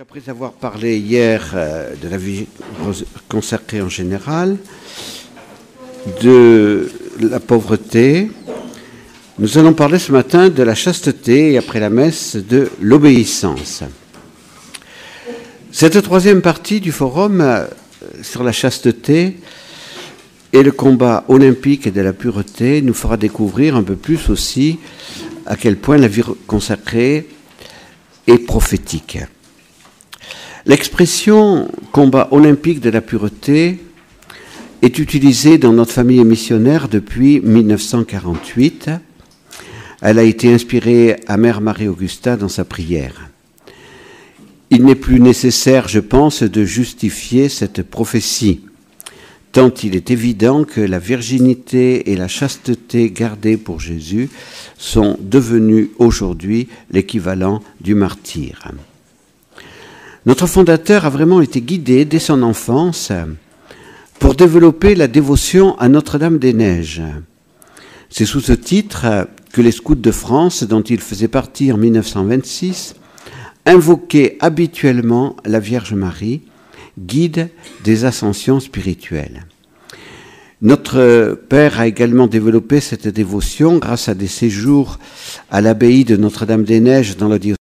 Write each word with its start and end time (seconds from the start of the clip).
Après 0.00 0.30
avoir 0.30 0.52
parlé 0.52 0.96
hier 0.96 1.52
euh, 1.52 1.94
de 1.94 2.08
la 2.08 2.16
vie 2.16 2.46
consacrée 3.28 3.82
en 3.82 3.90
général, 3.90 4.56
de 6.22 6.90
la 7.20 7.38
pauvreté, 7.38 8.30
nous 9.38 9.58
allons 9.58 9.74
parler 9.74 9.98
ce 9.98 10.10
matin 10.10 10.48
de 10.48 10.62
la 10.62 10.74
chasteté 10.74 11.52
et 11.52 11.58
après 11.58 11.80
la 11.80 11.90
messe 11.90 12.36
de 12.36 12.70
l'obéissance. 12.80 13.82
Cette 15.70 16.00
troisième 16.00 16.40
partie 16.40 16.80
du 16.80 16.92
forum 16.92 17.42
euh, 17.42 17.66
sur 18.22 18.42
la 18.42 18.52
chasteté 18.52 19.36
et 20.54 20.62
le 20.62 20.72
combat 20.72 21.26
olympique 21.28 21.92
de 21.92 22.00
la 22.00 22.14
pureté 22.14 22.80
nous 22.80 22.94
fera 22.94 23.18
découvrir 23.18 23.76
un 23.76 23.82
peu 23.82 23.96
plus 23.96 24.30
aussi 24.30 24.78
à 25.44 25.56
quel 25.56 25.76
point 25.76 25.98
la 25.98 26.08
vie 26.08 26.22
consacrée 26.46 27.28
est 28.26 28.38
prophétique. 28.38 29.18
L'expression 30.70 31.68
combat 31.90 32.28
olympique 32.30 32.78
de 32.78 32.90
la 32.90 33.00
pureté 33.00 33.80
est 34.82 35.00
utilisée 35.00 35.58
dans 35.58 35.72
notre 35.72 35.90
famille 35.90 36.24
missionnaire 36.24 36.88
depuis 36.88 37.40
1948. 37.40 38.88
Elle 40.00 40.20
a 40.20 40.22
été 40.22 40.54
inspirée 40.54 41.16
à 41.26 41.38
Mère 41.38 41.60
Marie-Augusta 41.60 42.36
dans 42.36 42.48
sa 42.48 42.64
prière. 42.64 43.30
Il 44.70 44.84
n'est 44.84 44.94
plus 44.94 45.18
nécessaire, 45.18 45.88
je 45.88 45.98
pense, 45.98 46.44
de 46.44 46.64
justifier 46.64 47.48
cette 47.48 47.82
prophétie, 47.82 48.60
tant 49.50 49.72
il 49.82 49.96
est 49.96 50.12
évident 50.12 50.62
que 50.62 50.80
la 50.80 51.00
virginité 51.00 52.12
et 52.12 52.16
la 52.16 52.28
chasteté 52.28 53.10
gardées 53.10 53.56
pour 53.56 53.80
Jésus 53.80 54.30
sont 54.78 55.18
devenues 55.20 55.90
aujourd'hui 55.98 56.68
l'équivalent 56.92 57.60
du 57.80 57.96
martyr. 57.96 58.70
Notre 60.26 60.46
fondateur 60.46 61.06
a 61.06 61.10
vraiment 61.10 61.40
été 61.40 61.62
guidé 61.62 62.04
dès 62.04 62.18
son 62.18 62.42
enfance 62.42 63.10
pour 64.18 64.34
développer 64.34 64.94
la 64.94 65.08
dévotion 65.08 65.78
à 65.78 65.88
Notre-Dame-des-Neiges. 65.88 67.02
C'est 68.10 68.26
sous 68.26 68.40
ce 68.40 68.52
titre 68.52 69.28
que 69.52 69.62
les 69.62 69.72
scouts 69.72 69.94
de 69.94 70.10
France, 70.10 70.62
dont 70.62 70.82
il 70.82 71.00
faisait 71.00 71.28
partie 71.28 71.72
en 71.72 71.78
1926, 71.78 72.96
invoquaient 73.64 74.36
habituellement 74.40 75.36
la 75.46 75.58
Vierge 75.58 75.94
Marie, 75.94 76.42
guide 76.98 77.48
des 77.84 78.04
ascensions 78.04 78.60
spirituelles. 78.60 79.46
Notre 80.60 81.40
Père 81.48 81.80
a 81.80 81.86
également 81.86 82.26
développé 82.26 82.80
cette 82.80 83.08
dévotion 83.08 83.78
grâce 83.78 84.10
à 84.10 84.14
des 84.14 84.26
séjours 84.26 84.98
à 85.50 85.62
l'abbaye 85.62 86.04
de 86.04 86.16
Notre-Dame-des-Neiges 86.16 87.16
dans 87.16 87.28
le 87.28 87.38
diocèse 87.38 87.59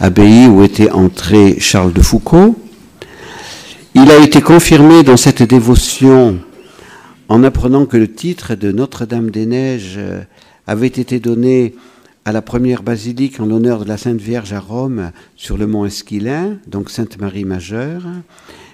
abbaye 0.00 0.46
où 0.46 0.62
était 0.62 0.90
entré 0.90 1.60
Charles 1.60 1.92
de 1.92 2.00
Foucault. 2.00 2.56
Il 3.94 4.10
a 4.10 4.16
été 4.18 4.40
confirmé 4.40 5.02
dans 5.02 5.18
cette 5.18 5.42
dévotion 5.42 6.38
en 7.28 7.44
apprenant 7.44 7.84
que 7.84 7.98
le 7.98 8.10
titre 8.10 8.54
de 8.54 8.72
Notre-Dame-des-Neiges 8.72 9.96
euh, 9.98 10.22
avait 10.66 10.86
été 10.86 11.20
donné 11.20 11.74
à 12.24 12.32
la 12.32 12.40
première 12.40 12.82
basilique 12.82 13.40
en 13.40 13.46
l'honneur 13.46 13.84
de 13.84 13.88
la 13.88 13.98
Sainte 13.98 14.20
Vierge 14.20 14.54
à 14.54 14.60
Rome 14.60 15.12
sur 15.36 15.58
le 15.58 15.66
mont 15.66 15.84
Esquilin, 15.84 16.56
donc 16.66 16.88
Sainte 16.88 17.18
Marie 17.18 17.44
majeure. 17.44 18.02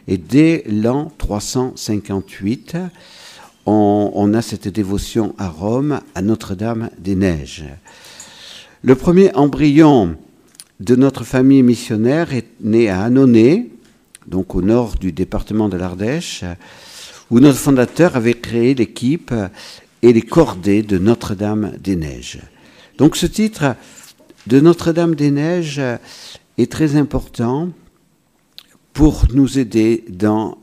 Et 0.06 0.18
dès 0.18 0.62
l'an 0.68 1.10
358, 1.18 2.76
on, 3.66 4.12
on, 4.14 4.32
a 4.32 4.42
cette 4.42 4.68
dévotion 4.68 5.34
à 5.38 5.48
Rome 5.48 6.00
à 6.14 6.22
Notre-Dame 6.22 6.90
des 6.98 7.16
Neiges. 7.16 7.64
Le 8.82 8.94
premier 8.94 9.34
embryon 9.34 10.16
de 10.80 10.96
notre 10.96 11.24
famille 11.24 11.62
missionnaire 11.62 12.34
est 12.34 12.48
né 12.60 12.88
à 12.88 13.02
Annonay, 13.02 13.70
donc 14.26 14.54
au 14.54 14.62
nord 14.62 14.96
du 14.96 15.12
département 15.12 15.68
de 15.68 15.76
l'Ardèche, 15.76 16.44
où 17.30 17.40
notre 17.40 17.58
fondateur 17.58 18.16
avait 18.16 18.34
créé 18.34 18.74
l'équipe 18.74 19.32
et 20.02 20.12
les 20.12 20.22
cordées 20.22 20.82
de 20.82 20.98
Notre-Dame-des-Neiges. 20.98 22.40
Donc 22.98 23.16
ce 23.16 23.26
titre 23.26 23.74
de 24.46 24.60
Notre-Dame-des-Neiges 24.60 25.80
est 26.58 26.70
très 26.70 26.96
important 26.96 27.70
pour 28.92 29.24
nous 29.32 29.58
aider 29.58 30.04
dans 30.08 30.58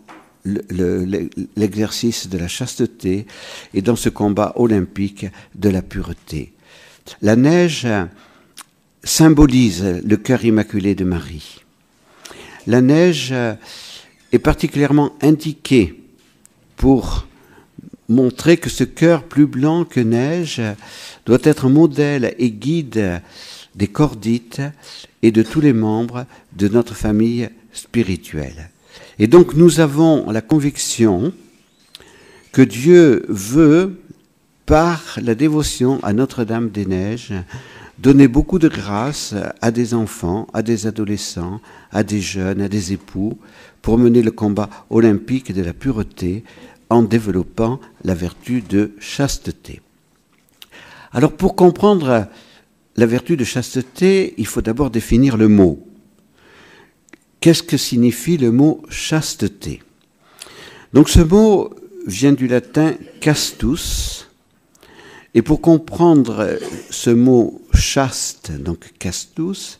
l'exercice 1.56 2.28
de 2.28 2.38
la 2.38 2.47
chasteté 2.47 3.25
et 3.74 3.81
dans 3.81 3.95
ce 3.95 4.09
combat 4.09 4.53
olympique 4.56 5.25
de 5.56 5.69
la 5.69 5.81
pureté. 5.81 6.53
La 7.22 7.35
neige 7.35 7.88
symbolise 9.03 10.02
le 10.06 10.18
cœur 10.18 10.46
immaculé 10.46 10.96
de 10.96 11.03
Marie. 11.03 11.62
La 12.68 12.81
neige 12.81 13.34
est 14.31 14.40
particulièrement 14.40 15.14
indiquée 15.22 16.02
pour 16.78 17.28
montrer 18.09 18.58
que 18.58 18.69
ce 18.69 18.84
cœur 18.84 19.24
plus 19.24 19.47
blanc 19.47 19.86
que 19.86 20.00
neige 20.00 20.62
doit 21.25 21.40
être 21.44 21.69
modèle 21.69 22.36
et 22.38 22.52
guide 22.52 23.22
des 23.75 23.88
cordites 23.88 24.62
et 25.22 25.31
de 25.31 25.44
tous 25.44 25.62
les 25.62 25.74
membres 25.74 26.25
de 26.56 26.68
notre 26.68 26.96
famille 26.96 27.50
spirituelle. 27.72 28.69
Et 29.19 29.28
donc 29.28 29.56
nous 29.56 29.80
avons 29.80 30.30
la 30.31 30.42
conviction 30.42 31.34
que 32.52 32.62
Dieu 32.62 33.25
veut, 33.30 34.00
par 34.66 35.19
la 35.22 35.36
dévotion 35.36 36.00
à 36.03 36.13
Notre-Dame 36.13 36.69
des 36.69 36.86
Neiges, 36.86 37.34
donner 38.00 38.28
beaucoup 38.28 38.59
de 38.59 38.68
grâce 38.68 39.36
à 39.62 39.72
des 39.72 39.94
enfants, 39.94 40.48
à 40.54 40.62
des 40.62 40.88
adolescents, 40.88 41.62
à 41.92 42.04
des 42.04 42.22
jeunes, 42.22 42.62
à 42.62 42.68
des 42.68 42.94
époux, 42.94 43.38
pour 43.81 43.98
mener 43.98 44.22
le 44.22 44.31
combat 44.31 44.70
olympique 44.90 45.54
de 45.54 45.62
la 45.62 45.74
pureté 45.74 46.44
en 46.90 47.04
développant 47.04 47.80
la 48.04 48.16
vertu 48.16 48.62
de 48.62 48.92
chasteté. 49.00 49.81
Alors 51.12 51.34
pour 51.34 51.56
comprendre 51.56 52.28
la 52.96 53.06
vertu 53.06 53.38
de 53.38 53.44
chasteté, 53.44 54.34
il 54.38 54.48
faut 54.48 54.62
d'abord 54.62 54.90
définir 54.90 55.38
le 55.38 55.48
mot. 55.48 55.80
Qu'est-ce 57.40 57.64
que 57.64 57.78
signifie 57.78 58.38
le 58.38 58.52
mot 58.52 58.81
chasteté? 58.90 59.81
Donc 60.94 61.10
ce 61.10 61.20
mot 61.20 61.74
vient 62.06 62.34
du 62.34 62.48
latin 62.48 62.94
castus, 63.20 64.30
et 65.34 65.42
pour 65.42 65.62
comprendre 65.62 66.60
ce 66.90 67.10
mot 67.10 67.62
chaste, 67.83 68.51
donc 68.51 68.94
castus, 68.97 69.79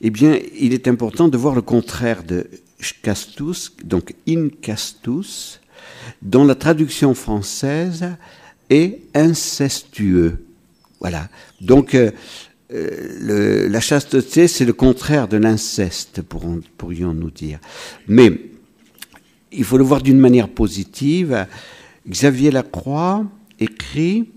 eh 0.00 0.10
bien, 0.10 0.38
il 0.58 0.74
est 0.74 0.88
important 0.88 1.28
de 1.28 1.36
voir 1.36 1.54
le 1.54 1.62
contraire 1.62 2.24
de 2.24 2.46
castus, 3.02 3.72
donc 3.84 4.14
incastus, 4.28 5.60
dont 6.20 6.44
la 6.44 6.54
traduction 6.54 7.14
française 7.14 8.16
est 8.70 9.00
incestueux. 9.14 10.44
Voilà. 11.00 11.28
Donc, 11.60 11.94
euh, 11.94 12.10
euh, 12.72 13.68
la 13.68 13.80
chasteté, 13.80 14.48
c'est 14.48 14.64
le 14.64 14.72
contraire 14.72 15.28
de 15.28 15.36
l'inceste, 15.36 16.22
pourrions-nous 16.22 17.30
dire. 17.30 17.60
Mais 18.08 18.30
il 19.52 19.64
faut 19.64 19.78
le 19.78 19.84
voir 19.84 20.02
d'une 20.02 20.18
manière 20.18 20.48
positive. 20.48 21.46
Xavier 22.08 22.50
Lacroix 22.50 23.24
écrit 23.58 24.28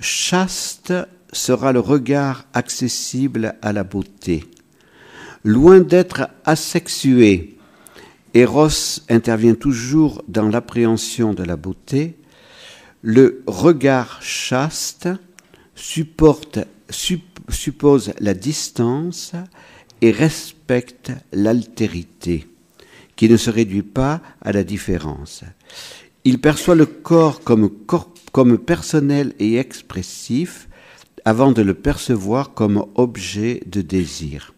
Chaste 0.00 0.94
sera 1.32 1.72
le 1.72 1.80
regard 1.80 2.44
accessible 2.52 3.54
à 3.62 3.72
la 3.72 3.84
beauté. 3.84 4.44
Loin 5.44 5.80
d'être 5.80 6.28
asexué, 6.44 7.56
Eros 8.34 9.00
intervient 9.08 9.54
toujours 9.54 10.22
dans 10.28 10.48
l'appréhension 10.48 11.34
de 11.34 11.42
la 11.42 11.56
beauté. 11.56 12.16
Le 13.02 13.42
regard 13.46 14.22
chaste 14.22 15.08
suppose 15.74 16.52
la 18.20 18.34
distance 18.34 19.32
et 20.02 20.10
respecte 20.10 21.12
l'altérité, 21.32 22.46
qui 23.16 23.28
ne 23.28 23.36
se 23.36 23.50
réduit 23.50 23.82
pas 23.82 24.20
à 24.42 24.52
la 24.52 24.62
différence. 24.62 25.42
Il 26.24 26.40
perçoit 26.40 26.74
le 26.74 26.86
corps 26.86 27.40
comme 27.42 28.58
personnel 28.58 29.34
et 29.38 29.56
expressif 29.56 30.68
avant 31.30 31.52
de 31.52 31.62
le 31.62 31.74
percevoir 31.74 32.54
comme 32.54 32.86
objet 32.96 33.62
de 33.66 33.82
désir. 33.82 34.52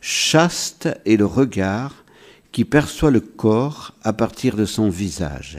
Chaste 0.00 0.88
est 1.04 1.18
le 1.18 1.26
regard 1.26 2.02
qui 2.50 2.64
perçoit 2.64 3.10
le 3.10 3.20
corps 3.20 3.94
à 4.02 4.14
partir 4.14 4.56
de 4.56 4.64
son 4.64 4.88
visage. 4.88 5.58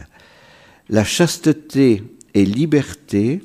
La 0.89 1.03
chasteté 1.03 2.01
est 2.33 2.45
liberté, 2.45 3.43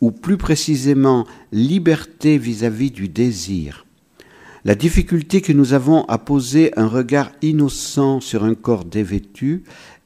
ou 0.00 0.12
plus 0.12 0.36
précisément 0.36 1.26
liberté 1.50 2.38
vis-à-vis 2.38 2.92
du 2.92 3.08
désir. 3.08 3.84
La 4.64 4.76
difficulté 4.76 5.40
que 5.40 5.52
nous 5.52 5.72
avons 5.72 6.04
à 6.04 6.18
poser 6.18 6.70
un 6.78 6.86
regard 6.86 7.32
innocent 7.42 8.20
sur 8.20 8.44
un 8.44 8.54
corps 8.54 8.84
dévêtu 8.84 9.64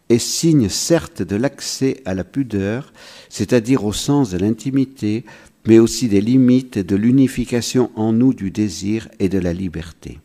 est 0.08 0.18
signe 0.18 0.70
certes 0.70 1.20
de 1.20 1.36
l'accès 1.36 2.00
à 2.06 2.14
la 2.14 2.24
pudeur, 2.24 2.94
c'est-à-dire 3.28 3.84
au 3.84 3.92
sens 3.92 4.30
de 4.30 4.38
l'intimité, 4.38 5.26
mais 5.66 5.78
aussi 5.78 6.08
des 6.08 6.20
limites 6.20 6.78
de 6.78 6.96
l'unification 6.96 7.90
en 7.96 8.12
nous 8.12 8.34
du 8.34 8.50
désir 8.50 9.08
et 9.18 9.28
de 9.28 9.38
la 9.38 9.52
liberté. 9.52 10.18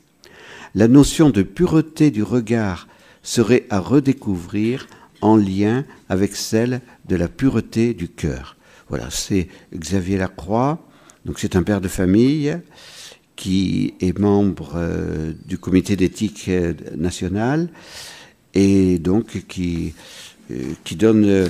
la 0.76 0.88
notion 0.88 1.30
de 1.30 1.44
pureté 1.44 2.12
du 2.12 2.24
regard 2.24 2.88
serait 3.24 3.66
à 3.70 3.80
redécouvrir 3.80 4.88
en 5.22 5.36
lien 5.36 5.86
avec 6.10 6.36
celle 6.36 6.82
de 7.08 7.16
la 7.16 7.28
pureté 7.28 7.94
du 7.94 8.08
cœur. 8.08 8.56
Voilà, 8.90 9.10
c'est 9.10 9.48
Xavier 9.76 10.18
Lacroix, 10.18 10.80
donc 11.26 11.40
c'est 11.40 11.56
un 11.56 11.64
père 11.64 11.82
de 11.82 11.88
famille 11.88 12.58
qui 13.36 13.94
est 14.02 14.18
membre 14.18 14.74
euh, 14.76 15.34
du 15.46 15.58
comité 15.58 15.96
d'éthique 15.96 16.46
euh, 16.48 16.74
national 16.96 17.70
et 18.54 18.98
donc 18.98 19.46
qui, 19.48 19.94
euh, 20.52 20.74
qui 20.84 20.96
donne 20.96 21.50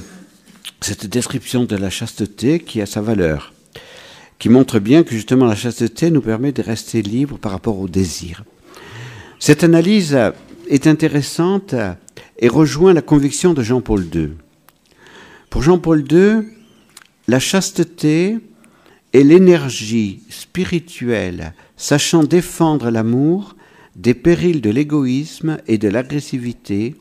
cette 0.82 1.06
description 1.06 1.64
de 1.64 1.76
la 1.76 1.90
chasteté 1.90 2.60
qui 2.60 2.82
a 2.82 2.86
sa 2.86 3.02
valeur, 3.02 3.54
qui 4.40 4.50
montre 4.50 4.80
bien 4.80 5.04
que 5.04 5.12
justement 5.12 5.46
la 5.46 5.56
chasteté 5.56 6.12
nous 6.12 6.22
permet 6.22 6.52
de 6.52 6.62
rester 6.62 7.02
libre 7.02 7.38
par 7.38 7.52
rapport 7.52 7.80
au 7.80 7.88
désir. 7.88 8.44
Cette 9.40 9.64
analyse 9.64 10.18
est 10.70 10.88
intéressante 10.88 11.76
et 12.40 12.48
rejoint 12.48 12.94
la 12.94 13.02
conviction 13.02 13.54
de 13.54 13.64
Jean-Paul 13.64 14.06
II. 14.14 14.30
Pour 15.50 15.64
Jean-Paul 15.64 16.06
II, 16.12 16.44
la 17.28 17.40
chasteté 17.40 18.38
est 19.14 19.24
l'énergie 19.24 20.22
spirituelle 20.30 21.54
sachant 21.78 22.24
défendre 22.24 22.90
l'amour 22.90 23.56
des 23.96 24.14
périls 24.14 24.62
de 24.62 24.70
l'égoïsme 24.70 25.58
et 25.68 25.78
de 25.78 25.88
l'agressivité 25.88 26.96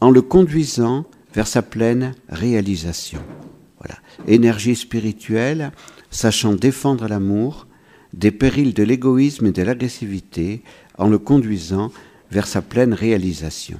en 0.00 0.10
le 0.10 0.22
conduisant 0.22 1.06
vers 1.34 1.46
sa 1.46 1.62
pleine 1.62 2.14
réalisation. 2.28 3.20
Voilà. 3.78 3.98
Énergie 4.26 4.76
spirituelle, 4.76 5.72
sachant 6.10 6.54
défendre 6.54 7.08
l'amour 7.08 7.66
des 8.12 8.30
périls 8.30 8.74
de 8.74 8.82
l'égoïsme 8.82 9.46
et 9.46 9.52
de 9.52 9.62
l'agressivité 9.62 10.62
en 10.96 11.08
le 11.08 11.18
conduisant 11.18 11.92
vers 12.30 12.46
sa 12.46 12.62
pleine 12.62 12.94
réalisation. 12.94 13.78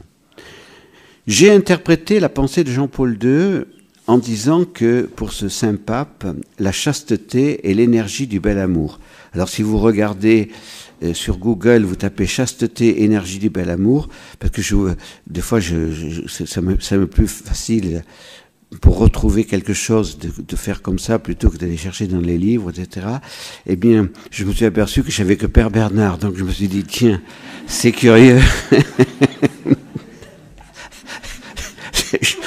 J'ai 1.27 1.51
interprété 1.51 2.21
la 2.21 2.29
pensée 2.29 2.65
de 2.65 2.71
Jean-Paul 2.71 3.19
II 3.23 3.65
en 4.07 4.17
disant 4.17 4.65
que 4.65 5.03
pour 5.03 5.33
ce 5.33 5.51
saint 5.51 5.77
pape, 5.77 6.27
la 6.59 6.73
chasteté 6.73 7.71
est 7.71 7.75
l'énergie 7.75 8.27
du 8.27 8.41
bel 8.41 8.59
amour. 8.59 9.01
Alors 9.35 9.51
si 9.51 9.63
vous 9.63 9.77
regardez 9.77 10.49
euh, 11.03 11.13
sur 11.13 11.37
Google, 11.37 11.85
vous 11.85 11.97
tapez 11.97 12.27
chasteté, 12.27 13.05
énergie 13.05 13.39
du 13.39 13.51
bel 13.51 13.69
amour, 13.69 14.09
parce 14.39 14.51
que 14.51 14.63
je, 14.63 14.75
des 15.27 15.43
fois, 15.43 15.61
ça, 15.61 16.61
me, 16.63 16.81
ça 16.81 16.97
me 16.97 17.07
plus 17.07 17.29
facile 17.29 18.03
pour 18.81 18.99
retrouver 18.99 19.44
quelque 19.44 19.73
chose 19.73 20.19
de, 20.19 20.31
de 20.47 20.56
faire 20.56 20.82
comme 20.82 20.99
ça 20.99 21.19
plutôt 21.19 21.49
que 21.50 21.56
d'aller 21.56 21.76
chercher 21.76 22.06
dans 22.06 22.20
les 22.20 22.37
livres, 22.37 22.70
etc. 22.70 23.06
Eh 23.67 23.76
bien, 23.76 24.09
je 24.31 24.44
me 24.44 24.53
suis 24.53 24.67
aperçu 24.67 25.03
que 25.03 25.11
j'avais 25.11 25.37
que 25.37 25.47
Père 25.47 25.70
Bernard, 25.70 26.19
donc 26.19 26.37
je 26.37 26.44
me 26.44 26.50
suis 26.50 26.69
dit 26.69 26.85
tiens, 26.85 27.20
c'est 27.67 27.93
curieux. 27.93 28.41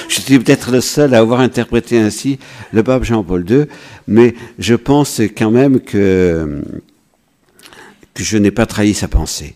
je 0.07 0.19
suis 0.21 0.39
peut-être 0.39 0.71
le 0.71 0.81
seul 0.81 1.13
à 1.13 1.19
avoir 1.19 1.39
interprété 1.39 1.97
ainsi 1.97 2.39
le 2.71 2.83
pape 2.83 3.03
Jean-Paul 3.03 3.49
II, 3.49 3.65
mais 4.07 4.35
je 4.59 4.75
pense 4.75 5.21
quand 5.35 5.51
même 5.51 5.79
que, 5.79 6.61
que 8.13 8.23
je 8.23 8.37
n'ai 8.37 8.51
pas 8.51 8.65
trahi 8.65 8.93
sa 8.93 9.07
pensée. 9.07 9.55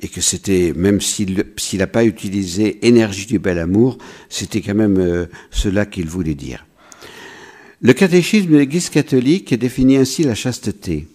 Et 0.00 0.08
que 0.08 0.20
c'était, 0.20 0.72
même 0.74 1.00
s'il 1.00 1.44
n'a 1.74 1.86
pas 1.86 2.04
utilisé 2.04 2.86
énergie 2.86 3.26
du 3.26 3.38
bel 3.38 3.58
amour, 3.58 3.98
c'était 4.28 4.60
quand 4.60 4.74
même 4.74 4.98
euh, 4.98 5.26
cela 5.50 5.86
qu'il 5.86 6.06
voulait 6.06 6.34
dire. 6.34 6.66
Le 7.80 7.92
catéchisme 7.92 8.50
de 8.50 8.58
l'Église 8.58 8.90
catholique 8.90 9.54
définit 9.54 9.96
ainsi 9.96 10.22
la 10.22 10.34
chasteté. 10.34 11.08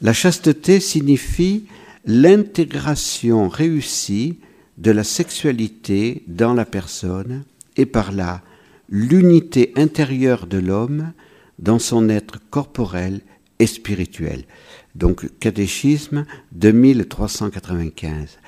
La 0.00 0.12
chasteté 0.12 0.80
signifie 0.80 1.64
l'intégration 2.06 3.48
réussie 3.48 4.38
de 4.78 4.90
la 4.90 5.04
sexualité 5.04 6.22
dans 6.26 6.54
la 6.54 6.64
personne 6.64 7.44
et 7.76 7.86
par 7.86 8.12
là 8.12 8.42
l'unité 8.88 9.72
intérieure 9.76 10.46
de 10.46 10.58
l'homme 10.58 11.12
dans 11.58 11.78
son 11.78 12.08
être 12.08 12.38
corporel 12.50 13.20
et 13.58 13.66
spirituel. 13.66 14.44
Donc 14.98 15.26
catéchisme 15.38 16.26
2395. 16.52 18.38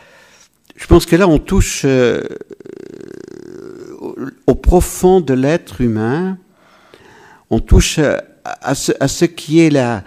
Je 0.75 0.87
pense 0.87 1.06
que 1.06 1.14
là 1.14 1.29
on 1.29 1.38
touche 1.38 1.82
euh, 1.85 2.23
au 4.47 4.55
profond 4.56 5.20
de 5.20 5.32
l'être 5.32 5.81
humain, 5.81 6.38
on 7.50 7.61
touche 7.61 8.00
à 8.44 8.75
ce, 8.75 8.93
à 8.99 9.06
ce 9.06 9.25
qui 9.26 9.61
est 9.61 9.70
la, 9.70 10.02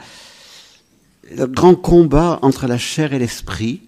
le 1.35 1.47
grand 1.47 1.75
combat 1.75 2.39
entre 2.41 2.67
la 2.67 2.77
chair 2.77 3.13
et 3.13 3.19
l'esprit. 3.19 3.81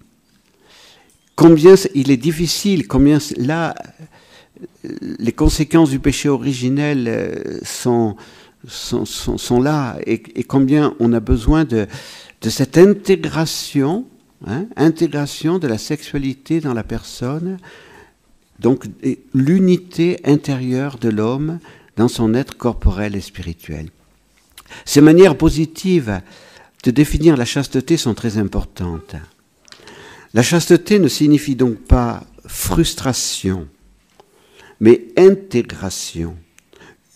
Combien 1.34 1.74
il 1.94 2.10
est 2.10 2.16
difficile, 2.16 2.88
combien 2.88 3.18
là 3.36 3.74
les 4.82 5.32
conséquences 5.32 5.90
du 5.90 5.98
péché 5.98 6.30
originel 6.30 7.06
euh, 7.06 7.58
sont, 7.62 8.16
sont, 8.66 9.04
sont, 9.04 9.60
là 9.60 9.98
et, 10.06 10.18
combien 10.44 10.94
on 10.98 11.12
a 11.12 11.20
besoin 11.20 11.64
de, 11.64 11.86
de 12.46 12.50
cette 12.50 12.78
intégration, 12.78 14.06
hein, 14.46 14.66
intégration 14.76 15.58
de 15.58 15.66
la 15.66 15.78
sexualité 15.78 16.60
dans 16.60 16.74
la 16.74 16.84
personne, 16.84 17.58
donc 18.60 18.84
l'unité 19.34 20.20
intérieure 20.24 20.98
de 20.98 21.08
l'homme 21.08 21.58
dans 21.96 22.06
son 22.06 22.34
être 22.34 22.56
corporel 22.56 23.16
et 23.16 23.20
spirituel. 23.20 23.88
Ces 24.84 25.00
manières 25.00 25.36
positives 25.36 26.20
de 26.84 26.92
définir 26.92 27.36
la 27.36 27.44
chasteté 27.44 27.96
sont 27.96 28.14
très 28.14 28.38
importantes. 28.38 29.16
La 30.32 30.44
chasteté 30.44 31.00
ne 31.00 31.08
signifie 31.08 31.56
donc 31.56 31.78
pas 31.78 32.22
frustration, 32.46 33.66
mais 34.78 35.08
intégration, 35.16 36.36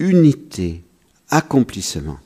unité, 0.01 0.83
accomplissement. 1.29 2.19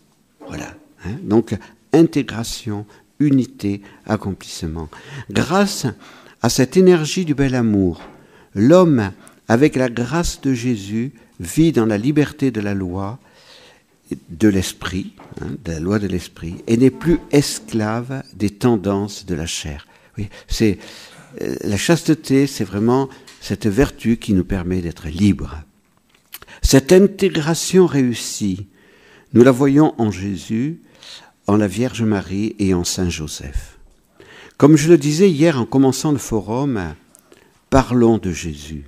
Voilà. 0.49 0.75
Hein. 1.05 1.19
Donc, 1.23 1.55
intégration, 1.95 2.87
unité, 3.21 3.83
accomplissement. 4.07 4.89
Grâce 5.31 5.87
à 6.43 6.49
cette 6.49 6.77
énergie 6.77 7.25
du 7.25 7.35
bel 7.35 7.55
amour, 7.55 8.03
l'homme, 8.55 9.13
avec 9.49 9.77
la 9.77 9.89
grâce 9.89 10.41
de 10.41 10.55
Jésus, 10.55 11.13
vit 11.41 11.73
dans 11.73 11.87
la 11.87 11.99
liberté 11.99 12.51
de 12.51 12.61
la 12.61 12.75
loi, 12.75 13.19
de 14.29 14.49
l'esprit, 14.49 15.13
hein, 15.41 15.57
de 15.65 15.73
la 15.73 15.81
loi 15.81 15.99
de 15.99 16.07
l'esprit, 16.07 16.57
et 16.67 16.77
n'est 16.77 16.91
plus 16.91 17.19
esclave 17.31 18.23
des 18.35 18.51
tendances 18.51 19.27
de 19.27 19.35
la 19.35 19.47
chair. 19.47 19.87
Oui, 20.19 20.29
c'est 20.47 20.79
euh, 21.41 21.57
la 21.63 21.77
chasteté, 21.77 22.47
c'est 22.47 22.65
vraiment 22.65 23.09
cette 23.41 23.67
vertu 23.67 24.17
qui 24.17 24.33
nous 24.33 24.45
permet 24.45 24.81
d'être 24.81 25.09
libres. 25.09 25.63
Cette 26.63 26.93
intégration 26.93 27.87
réussie, 27.87 28.67
nous 29.33 29.43
la 29.43 29.51
voyons 29.51 29.95
en 29.99 30.11
Jésus, 30.11 30.81
en 31.47 31.57
la 31.57 31.67
Vierge 31.67 32.03
Marie 32.03 32.57
et 32.59 32.75
en 32.75 32.85
Saint 32.85 33.11
Joseph. 33.11 33.79
Comme 34.57 34.77
je 34.77 34.89
le 34.89 34.99
disais 34.99 35.31
hier 35.31 35.61
en 35.61 35.67
commençant 35.67 36.13
le 36.13 36.19
forum, 36.19 36.95
parlons 37.71 38.19
de 38.19 38.31
Jésus. 38.31 38.85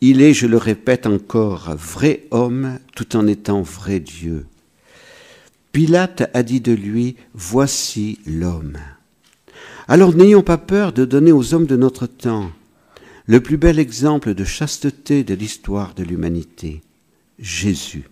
Il 0.00 0.22
est, 0.22 0.32
je 0.32 0.46
le 0.46 0.56
répète 0.56 1.06
encore, 1.06 1.74
vrai 1.76 2.26
homme 2.30 2.78
tout 2.94 3.16
en 3.16 3.26
étant 3.26 3.62
vrai 3.62 4.00
Dieu. 4.00 4.46
Pilate 5.72 6.30
a 6.34 6.42
dit 6.42 6.60
de 6.60 6.72
lui, 6.72 7.16
Voici 7.34 8.18
l'homme. 8.26 8.78
Alors 9.88 10.14
n'ayons 10.14 10.42
pas 10.42 10.58
peur 10.58 10.92
de 10.92 11.04
donner 11.04 11.32
aux 11.32 11.54
hommes 11.54 11.66
de 11.66 11.76
notre 11.76 12.06
temps 12.06 12.50
le 13.26 13.40
plus 13.40 13.56
bel 13.56 13.78
exemple 13.78 14.34
de 14.34 14.44
chasteté 14.44 15.22
de 15.22 15.34
l'histoire 15.34 15.94
de 15.94 16.02
l'humanité, 16.02 16.82
Jésus, 17.38 18.10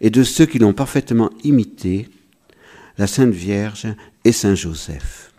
et 0.00 0.08
de 0.08 0.22
ceux 0.22 0.46
qui 0.46 0.58
l'ont 0.58 0.72
parfaitement 0.72 1.30
imité, 1.44 2.08
la 2.98 3.06
Sainte 3.06 3.32
Vierge 3.32 3.86
et 4.24 4.32
Saint 4.32 4.54
Joseph. 4.54 5.32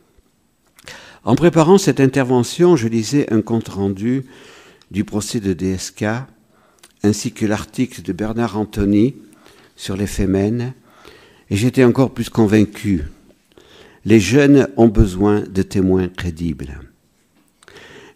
En 1.23 1.35
préparant 1.35 1.77
cette 1.77 1.99
intervention, 1.99 2.75
je 2.75 2.87
lisais 2.87 3.31
un 3.33 3.41
compte-rendu 3.41 4.25
du 4.91 5.03
procès 5.03 5.39
de 5.39 5.53
DSK, 5.53 6.05
ainsi 7.03 7.31
que 7.31 7.45
l'article 7.45 8.01
de 8.01 8.13
Bernard 8.13 8.57
Anthony 8.57 9.15
sur 9.75 9.97
les 9.97 10.07
Fémènes, 10.07 10.73
et 11.49 11.55
j'étais 11.55 11.83
encore 11.83 12.13
plus 12.13 12.29
convaincu. 12.29 13.03
Les 14.05 14.19
jeunes 14.19 14.69
ont 14.77 14.87
besoin 14.87 15.41
de 15.41 15.61
témoins 15.63 16.07
crédibles. 16.07 16.79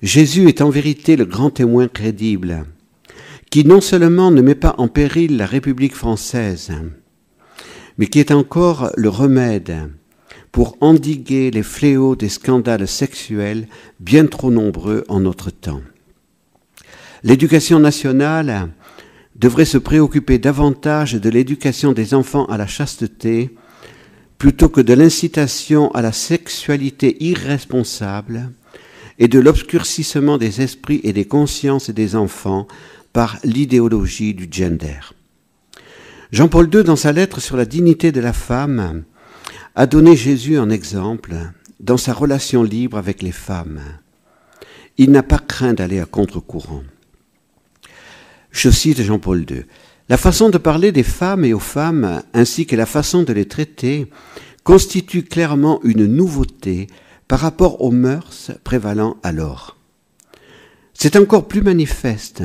Jésus 0.01 0.47
est 0.47 0.61
en 0.61 0.69
vérité 0.69 1.15
le 1.15 1.25
grand 1.25 1.49
témoin 1.49 1.87
crédible, 1.87 2.65
qui 3.49 3.65
non 3.65 3.81
seulement 3.81 4.31
ne 4.31 4.41
met 4.41 4.55
pas 4.55 4.75
en 4.77 4.87
péril 4.87 5.37
la 5.37 5.45
République 5.45 5.95
française, 5.95 6.71
mais 8.01 8.07
qui 8.07 8.17
est 8.17 8.31
encore 8.31 8.91
le 8.97 9.09
remède 9.09 9.91
pour 10.51 10.75
endiguer 10.81 11.51
les 11.51 11.61
fléaux 11.61 12.15
des 12.15 12.29
scandales 12.29 12.87
sexuels 12.87 13.67
bien 13.99 14.25
trop 14.25 14.49
nombreux 14.49 15.03
en 15.07 15.19
notre 15.19 15.51
temps. 15.51 15.83
L'éducation 17.21 17.77
nationale 17.77 18.69
devrait 19.35 19.65
se 19.65 19.77
préoccuper 19.77 20.39
davantage 20.39 21.13
de 21.13 21.29
l'éducation 21.29 21.91
des 21.91 22.15
enfants 22.15 22.45
à 22.45 22.57
la 22.57 22.65
chasteté 22.65 23.55
plutôt 24.39 24.69
que 24.69 24.81
de 24.81 24.95
l'incitation 24.95 25.91
à 25.91 26.01
la 26.01 26.11
sexualité 26.11 27.23
irresponsable 27.23 28.51
et 29.19 29.27
de 29.27 29.37
l'obscurcissement 29.37 30.39
des 30.39 30.61
esprits 30.61 31.01
et 31.03 31.13
des 31.13 31.25
consciences 31.25 31.91
des 31.91 32.15
enfants 32.15 32.67
par 33.13 33.37
l'idéologie 33.43 34.33
du 34.33 34.47
gender. 34.49 35.13
Jean-Paul 36.31 36.73
II, 36.73 36.85
dans 36.85 36.95
sa 36.95 37.11
lettre 37.11 37.41
sur 37.41 37.57
la 37.57 37.65
dignité 37.65 38.13
de 38.13 38.21
la 38.21 38.31
femme, 38.31 39.03
a 39.75 39.85
donné 39.85 40.15
Jésus 40.15 40.57
en 40.57 40.69
exemple 40.69 41.35
dans 41.81 41.97
sa 41.97 42.13
relation 42.13 42.63
libre 42.63 42.97
avec 42.97 43.21
les 43.21 43.33
femmes. 43.33 43.81
Il 44.97 45.11
n'a 45.11 45.23
pas 45.23 45.39
craint 45.39 45.73
d'aller 45.73 45.99
à 45.99 46.05
contre-courant. 46.05 46.83
Je 48.49 48.69
cite 48.69 49.01
Jean-Paul 49.01 49.45
II. 49.49 49.65
La 50.07 50.17
façon 50.17 50.49
de 50.49 50.57
parler 50.57 50.93
des 50.93 51.03
femmes 51.03 51.43
et 51.43 51.53
aux 51.53 51.59
femmes, 51.59 52.21
ainsi 52.33 52.65
que 52.65 52.77
la 52.77 52.85
façon 52.85 53.23
de 53.23 53.33
les 53.33 53.47
traiter, 53.47 54.09
constitue 54.63 55.23
clairement 55.23 55.81
une 55.83 56.05
nouveauté 56.05 56.87
par 57.27 57.39
rapport 57.39 57.81
aux 57.81 57.91
mœurs 57.91 58.51
prévalant 58.63 59.17
alors. 59.23 59.77
C'est 60.93 61.17
encore 61.17 61.49
plus 61.49 61.61
manifeste 61.61 62.43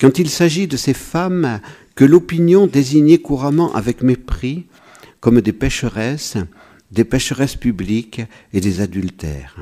quand 0.00 0.18
il 0.18 0.28
s'agit 0.30 0.68
de 0.68 0.76
ces 0.76 0.94
femmes 0.94 1.60
que 1.96 2.04
l'opinion 2.04 2.68
désignait 2.68 3.18
couramment 3.18 3.74
avec 3.74 4.02
mépris 4.02 4.66
comme 5.20 5.40
des 5.40 5.54
pécheresses, 5.54 6.36
des 6.92 7.04
pécheresses 7.04 7.56
publiques 7.56 8.20
et 8.52 8.60
des 8.60 8.80
adultères. 8.80 9.56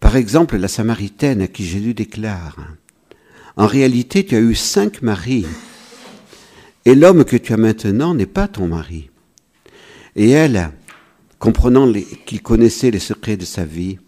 Par 0.00 0.16
exemple, 0.16 0.56
la 0.56 0.68
Samaritaine 0.68 1.40
à 1.40 1.46
qui 1.46 1.64
Jésus 1.64 1.94
déclare 1.94 2.56
En 3.56 3.66
réalité, 3.66 4.26
tu 4.26 4.34
as 4.34 4.40
eu 4.40 4.54
cinq 4.54 5.02
maris, 5.02 5.46
et 6.84 6.94
l'homme 6.94 7.24
que 7.24 7.36
tu 7.36 7.52
as 7.52 7.58
maintenant 7.58 8.12
n'est 8.14 8.26
pas 8.26 8.48
ton 8.48 8.66
mari. 8.66 9.08
Et 10.16 10.30
elle, 10.30 10.70
comprenant 11.38 11.90
qu'il 12.26 12.42
connaissait 12.42 12.90
les 12.90 12.98
secrets 12.98 13.36
de 13.36 13.44
sa 13.44 13.64
vie, 13.64 13.98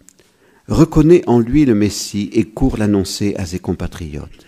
reconnaît 0.67 1.23
en 1.27 1.39
lui 1.39 1.65
le 1.65 1.75
Messie 1.75 2.29
et 2.33 2.43
court 2.43 2.77
l'annoncer 2.77 3.33
à 3.37 3.45
ses 3.45 3.59
compatriotes. 3.59 4.45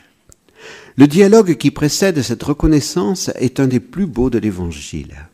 Le 0.98 1.08
dialogue 1.08 1.56
qui 1.56 1.72
précède 1.72 2.22
cette 2.22 2.44
reconnaissance 2.44 3.30
est 3.36 3.60
un 3.60 3.68
des 3.68 3.82
plus 3.82 4.06
beaux 4.06 4.30
de 4.30 4.38
l'Évangile. 4.38 5.28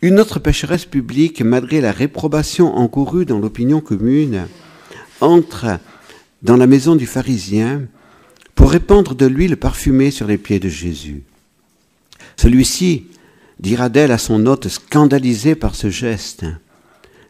Une 0.00 0.18
autre 0.18 0.38
pécheresse 0.38 0.86
publique, 0.86 1.42
malgré 1.42 1.82
la 1.82 1.92
réprobation 1.92 2.74
encourue 2.74 3.26
dans 3.26 3.38
l'opinion 3.38 3.82
commune, 3.82 4.46
entre 5.20 5.78
dans 6.42 6.56
la 6.56 6.66
maison 6.66 6.96
du 6.96 7.06
pharisien 7.06 7.82
pour 8.54 8.70
répandre 8.70 9.14
de 9.14 9.26
l'huile 9.26 9.58
parfumée 9.58 10.10
sur 10.10 10.26
les 10.26 10.38
pieds 10.38 10.58
de 10.58 10.70
Jésus. 10.70 11.22
Celui-ci 12.36 13.08
dira 13.58 13.90
d'elle 13.90 14.10
à 14.10 14.16
son 14.16 14.46
hôte 14.46 14.68
scandalisé 14.68 15.54
par 15.54 15.74
ce 15.74 15.90
geste, 15.90 16.46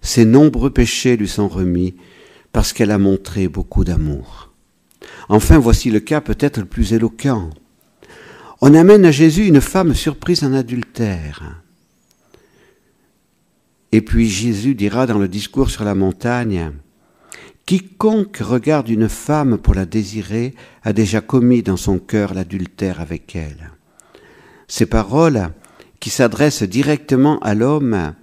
ses 0.01 0.25
nombreux 0.25 0.71
péchés 0.71 1.17
lui 1.17 1.29
sont 1.29 1.49
remis 1.49 1.95
parce 2.53 2.73
qu'elle 2.73 2.93
a 2.93 2.99
montré 2.99 3.49
beaucoup 3.49 3.85
d'amour. 3.85 4.50
Enfin, 5.33 5.61
voici 5.61 5.93
le 5.93 6.01
cas 6.01 6.21
peut-être 6.21 6.59
le 6.59 6.65
plus 6.65 6.93
éloquent. 6.93 7.51
On 8.61 8.75
amène 8.75 9.05
à 9.05 9.13
Jésus 9.13 9.47
une 9.47 9.61
femme 9.61 9.95
surprise 9.95 10.43
en 10.43 10.53
adultère. 10.53 11.63
Et 13.93 14.03
puis 14.03 14.29
Jésus 14.29 14.75
dira 14.75 15.07
dans 15.07 15.19
le 15.19 15.29
discours 15.29 15.71
sur 15.71 15.85
la 15.85 15.95
montagne, 15.95 16.73
Quiconque 17.65 18.39
regarde 18.39 18.89
une 18.89 19.09
femme 19.09 19.57
pour 19.57 19.75
la 19.75 19.87
désirer 19.87 20.57
a 20.83 20.93
déjà 20.93 21.21
commis 21.21 21.63
dans 21.63 21.77
son 21.77 22.01
cœur 22.01 22.35
l'adultère 22.35 23.01
avec 23.01 23.37
elle. 23.37 23.71
Ces 24.67 24.87
paroles, 24.87 25.51
qui 26.01 26.11
s'adressent 26.11 26.65
directement 26.65 27.39
à 27.39 27.55
l'homme, 27.55 28.15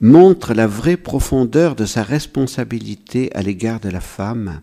montrent 0.00 0.54
la 0.54 0.66
vraie 0.66 0.96
profondeur 0.96 1.76
de 1.76 1.84
sa 1.84 2.02
responsabilité 2.02 3.30
à 3.36 3.42
l'égard 3.42 3.78
de 3.78 3.88
la 3.88 4.00
femme, 4.00 4.62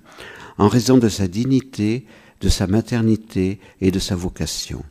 en 0.58 0.68
raison 0.68 0.98
de 0.98 1.10
sa 1.10 1.28
dignité, 1.28 2.06
de 2.42 2.50
sa 2.50 2.68
maternité 2.68 3.60
et 3.82 3.92
de 3.92 4.00
sa 4.00 4.16
vocation. 4.16 4.84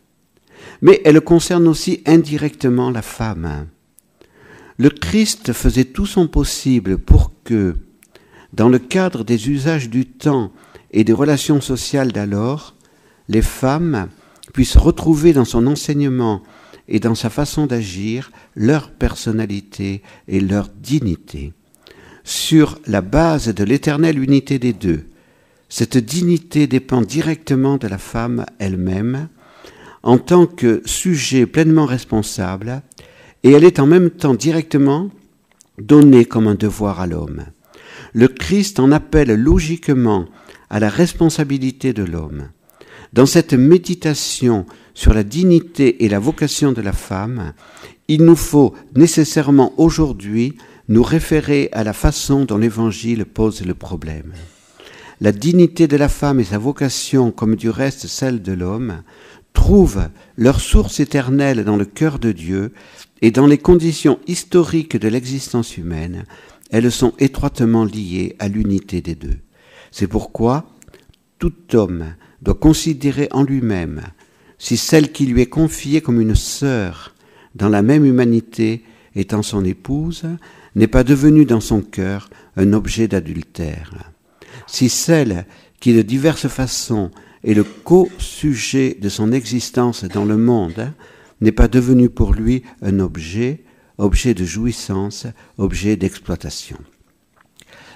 Mais 0.82 1.00
elles 1.04 1.20
concernent 1.20 1.68
aussi 1.68 2.02
indirectement 2.06 2.90
la 2.90 3.02
femme 3.02 3.66
le 4.78 4.90
Christ 4.90 5.52
faisait 5.52 5.85
tout 5.85 6.06
son 6.06 6.28
possible 6.28 6.99
pour 6.99 7.32
que, 7.44 7.76
dans 8.52 8.68
le 8.68 8.78
cadre 8.78 9.25
des 9.25 9.49
usages 9.49 9.88
du 9.88 10.06
temps 10.06 10.52
et 10.90 11.04
des 11.04 11.12
relations 11.12 11.61
sociales 11.61 12.12
d'alors, 12.12 12.75
les 13.28 13.42
femmes 13.42 14.08
puissent 14.52 14.76
retrouver 14.76 15.32
dans 15.32 15.44
son 15.44 15.66
enseignement 15.66 16.42
et 16.88 17.00
dans 17.00 17.14
sa 17.14 17.30
façon 17.30 17.66
d'agir 17.66 18.30
leur 18.54 18.90
personnalité 18.90 20.02
et 20.28 20.40
leur 20.40 20.68
dignité. 20.68 21.52
Sur 22.23 22.78
la 22.87 23.00
base 23.00 23.49
de 23.49 23.64
l'éternelle 23.64 24.23
unité 24.23 24.58
des 24.58 24.73
deux, 24.73 25.06
cette 25.68 25.99
dignité 25.99 26.66
dépend 26.66 27.02
directement 27.02 27.76
de 27.76 27.88
la 27.88 27.99
femme 27.99 28.46
elle-même, 28.58 29.28
en 30.02 30.18
tant 30.18 30.46
que 30.46 30.82
sujet 30.85 31.46
pleinement 31.46 31.87
responsable 31.87 32.82
et 33.42 33.50
elle 33.50 33.64
est 33.64 33.80
en 33.80 33.87
même 33.87 34.11
temps 34.11 34.35
directement 34.35 35.11
donnée 35.78 36.25
comme 36.25 36.46
un 36.46 36.54
devoir 36.54 37.00
à 37.00 37.06
l'homme. 37.06 37.44
Le 38.12 38.28
Christ 38.28 38.78
en 38.78 38.92
appelle 38.92 39.35
logiquement 39.35 40.26
à 40.70 40.80
la 40.80 40.88
responsabilité 40.88 41.92
de 41.92 42.04
l'homme. 42.04 42.49
Dans 43.12 43.26
cette 43.26 43.54
méditation 43.54 44.66
sur 44.94 45.12
la 45.12 45.23
dignité 45.23 46.04
et 46.04 46.08
la 46.08 46.18
vocation 46.18 46.73
de 46.73 46.82
la 46.82 46.92
femme, 46.92 47.52
il 48.08 48.25
nous 48.25 48.37
faut 48.37 48.75
nécessairement 48.94 49.73
aujourd'hui 49.76 50.56
nous 50.88 51.02
référer 51.02 51.68
à 51.73 51.82
la 51.82 51.92
façon 51.92 52.44
dont 52.44 52.58
l'Évangile 52.58 53.25
pose 53.25 53.64
le 53.66 53.75
problème. 53.75 54.32
La 55.20 55.32
dignité 55.32 55.88
de 55.88 55.96
la 55.96 56.11
femme 56.11 56.40
et 56.40 56.44
sa 56.44 56.58
vocation, 56.58 57.30
comme 57.30 57.56
du 57.56 57.70
reste 57.70 58.06
celle 58.06 58.42
de 58.42 58.52
l'homme, 58.52 59.02
trouvent 59.54 60.11
leur 60.37 60.61
source 60.61 61.00
éternelle 61.00 61.64
dans 61.64 61.76
le 61.76 61.87
cœur 61.87 62.18
de 62.18 62.32
Dieu 62.32 62.73
et 63.23 63.30
dans 63.30 63.46
les 63.46 63.56
conditions 63.56 64.18
historiques 64.26 64.99
de 64.99 65.08
l'existence 65.08 65.78
humaine, 65.78 66.25
elles 66.70 66.92
sont 66.92 67.14
étroitement 67.18 67.85
liées 67.85 68.37
à 68.38 68.49
l'unité 68.49 69.00
des 69.00 69.14
deux. 69.14 69.38
C'est 69.90 70.06
pourquoi 70.06 70.66
tout 71.38 71.54
homme 71.73 72.14
doit 72.42 72.54
considérer 72.54 73.28
en 73.30 73.42
lui-même 73.42 74.02
si 74.58 74.76
celle 74.76 75.12
qui 75.12 75.25
lui 75.25 75.40
est 75.40 75.46
confiée 75.46 76.02
comme 76.02 76.20
une 76.20 76.35
sœur 76.35 77.14
dans 77.54 77.70
la 77.70 77.80
même 77.80 78.04
humanité 78.04 78.85
étant 79.14 79.42
son 79.42 79.64
épouse 79.64 80.25
n'est 80.75 80.87
pas 80.87 81.04
devenue 81.04 81.46
dans 81.46 81.61
son 81.61 81.80
cœur 81.80 82.28
un 82.56 82.75
objet 82.75 83.08
d'adultère. 83.08 84.12
Si 84.66 84.88
celle 84.88 85.46
qui 85.80 85.94
de 85.94 86.02
diverses 86.02 86.49
façons 86.49 87.11
est 87.44 87.54
le 87.54 87.64
co-sujet 87.64 88.96
de 89.00 89.08
son 89.08 89.32
existence 89.32 90.04
dans 90.04 90.25
le 90.25 90.37
monde 90.37 90.92
n'est 91.40 91.52
pas 91.52 91.68
devenu 91.68 92.08
pour 92.08 92.32
lui 92.32 92.62
un 92.82 92.99
objet, 92.99 93.62
objet 93.99 94.35
de 94.35 94.44
jouissance, 94.44 95.26
objet 95.58 95.96
d'exploitation. 95.96 96.78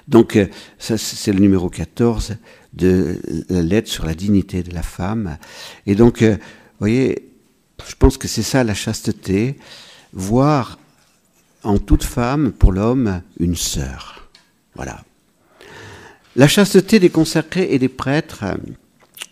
Donc, 0.07 0.35
euh, 0.35 0.47
ça, 0.77 0.97
c'est 0.97 1.31
le 1.31 1.39
numéro 1.39 1.69
14 1.69 2.37
de 2.73 3.19
la 3.49 3.61
lettre 3.61 3.89
sur 3.89 4.05
la 4.05 4.13
dignité 4.13 4.63
de 4.63 4.73
la 4.73 4.83
femme. 4.83 5.37
Et 5.85 5.95
donc, 5.95 6.21
euh, 6.21 6.33
vous 6.33 6.79
voyez, 6.79 7.29
je 7.87 7.95
pense 7.95 8.17
que 8.17 8.27
c'est 8.27 8.43
ça 8.43 8.63
la 8.63 8.73
chasteté, 8.73 9.57
voir 10.13 10.79
en 11.63 11.77
toute 11.77 12.03
femme, 12.03 12.51
pour 12.51 12.71
l'homme, 12.71 13.21
une 13.39 13.55
sœur. 13.55 14.29
Voilà. 14.75 15.03
La 16.37 16.47
chasteté 16.47 16.99
des 16.99 17.09
consacrés 17.09 17.67
et 17.71 17.79
des 17.79 17.89
prêtres 17.89 18.45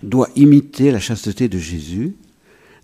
doit 0.04 0.30
imiter 0.36 0.92
la 0.92 1.00
chasteté 1.00 1.48
de 1.48 1.58
Jésus, 1.58 2.16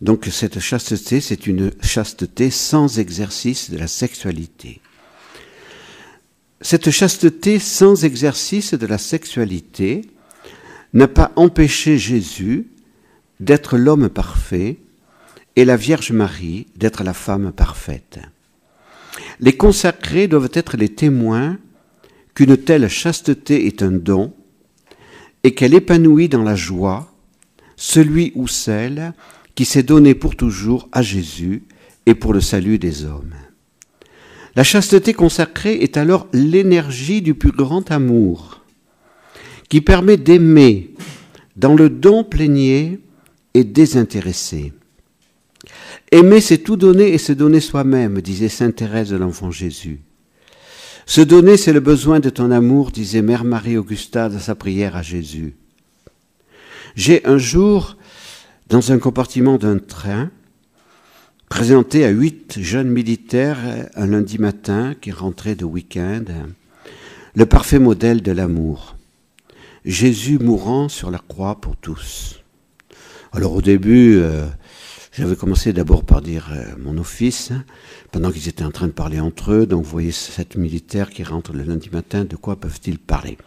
donc 0.01 0.27
cette 0.31 0.59
chasteté, 0.59 1.19
c'est 1.19 1.47
une 1.47 1.71
chasteté 1.81 2.49
sans 2.49 2.99
exercice 2.99 3.71
de 3.71 3.77
la 3.77 3.87
sexualité. 3.87 4.79
Cette 6.61 6.91
chasteté 6.91 7.59
sans 7.59 8.05
exercice 8.05 8.73
de 8.73 8.87
la 8.87 8.97
sexualité 8.97 10.01
n'a 10.93 11.09
pas 11.09 11.33
empêché 11.35 11.97
Jésus 11.97 12.67
d'être 13.41 13.77
l'homme 13.77 14.09
parfait 14.09 14.77
et 15.57 15.65
la 15.65 15.75
Vierge 15.75 16.11
Marie 16.13 16.67
d'être 16.77 17.03
la 17.03 17.13
femme 17.13 17.51
parfaite. 17.51 18.19
Les 19.41 19.57
consacrés 19.57 20.27
doivent 20.27 20.51
être 20.53 20.77
les 20.77 20.89
témoins 20.89 21.57
qu'une 22.35 22.57
telle 22.57 22.87
chasteté 22.89 23.65
est 23.65 23.81
un 23.81 23.91
don 23.91 24.33
et 25.43 25.55
qu'elle 25.55 25.73
épanouit 25.73 26.29
dans 26.29 26.43
la 26.43 26.55
joie 26.55 27.11
celui 27.77 28.31
ou 28.35 28.47
celle 28.47 29.13
qui 29.55 29.65
s'est 29.65 29.83
donné 29.83 30.13
pour 30.13 30.35
toujours 30.35 30.89
à 30.91 31.01
Jésus 31.01 31.63
et 32.05 32.13
pour 32.13 32.33
le 32.33 32.41
salut 32.41 32.77
des 32.77 33.05
hommes. 33.05 33.33
La 34.55 34.63
chasteté 34.63 35.13
consacrée 35.13 35.75
est 35.75 35.97
alors 35.97 36.27
l'énergie 36.31 37.21
du 37.21 37.33
plus 37.33 37.51
grand 37.51 37.91
amour, 37.91 38.63
qui 39.67 39.81
permet 39.81 40.17
d'aimer 40.17 40.93
dans 41.57 41.73
le 41.73 41.89
don 41.89 42.23
plénier 42.23 42.99
et 43.53 43.63
désintéressé. 43.63 44.73
Aimer, 46.11 46.39
c'est 46.39 46.59
tout 46.59 46.77
donner 46.77 47.13
et 47.13 47.17
se 47.17 47.33
donner 47.33 47.59
soi-même, 47.59 48.21
disait 48.21 48.49
Sainte 48.49 48.75
Thérèse 48.75 49.09
de 49.09 49.17
l'Enfant 49.17 49.51
Jésus. 49.51 49.99
Se 51.05 51.21
donner, 51.21 51.55
c'est 51.55 51.73
le 51.73 51.79
besoin 51.79 52.19
de 52.19 52.29
ton 52.29 52.49
amour, 52.49 52.91
disait 52.91 53.21
Mère 53.21 53.43
Marie-Augusta 53.43 54.27
dans 54.27 54.39
sa 54.39 54.55
prière 54.55 54.95
à 54.95 55.03
Jésus. 55.03 55.55
J'ai 56.95 57.23
un 57.25 57.37
jour, 57.37 57.95
dans 58.69 58.91
un 58.91 58.97
compartiment 58.97 59.57
d'un 59.57 59.77
train, 59.77 60.31
présenté 61.47 62.05
à 62.05 62.09
huit 62.09 62.59
jeunes 62.59 62.89
militaires 62.89 63.59
un 63.93 64.07
lundi 64.07 64.39
matin 64.39 64.95
qui 64.99 65.11
rentraient 65.11 65.55
de 65.55 65.65
week-end, 65.65 66.23
le 67.35 67.45
parfait 67.45 67.79
modèle 67.79 68.23
de 68.23 68.31
l'amour. 68.31 68.95
Jésus 69.85 70.39
mourant 70.39 70.89
sur 70.89 71.11
la 71.11 71.19
croix 71.19 71.61
pour 71.61 71.75
tous. 71.75 72.41
Alors 73.31 73.53
au 73.53 73.61
début, 73.61 74.17
euh, 74.17 74.47
j'avais 75.17 75.35
commencé 75.35 75.71
d'abord 75.71 76.03
par 76.03 76.21
dire 76.21 76.49
euh, 76.51 76.75
mon 76.77 76.97
office, 76.97 77.51
hein, 77.51 77.63
pendant 78.11 78.31
qu'ils 78.31 78.49
étaient 78.49 78.63
en 78.63 78.71
train 78.71 78.87
de 78.87 78.91
parler 78.91 79.19
entre 79.19 79.53
eux. 79.53 79.65
Donc 79.65 79.83
vous 79.83 79.89
voyez 79.89 80.11
sept 80.11 80.57
militaires 80.57 81.09
qui 81.09 81.23
rentrent 81.23 81.53
le 81.53 81.63
lundi 81.63 81.89
matin, 81.89 82.25
de 82.25 82.35
quoi 82.35 82.57
peuvent-ils 82.57 82.99
parler? 82.99 83.37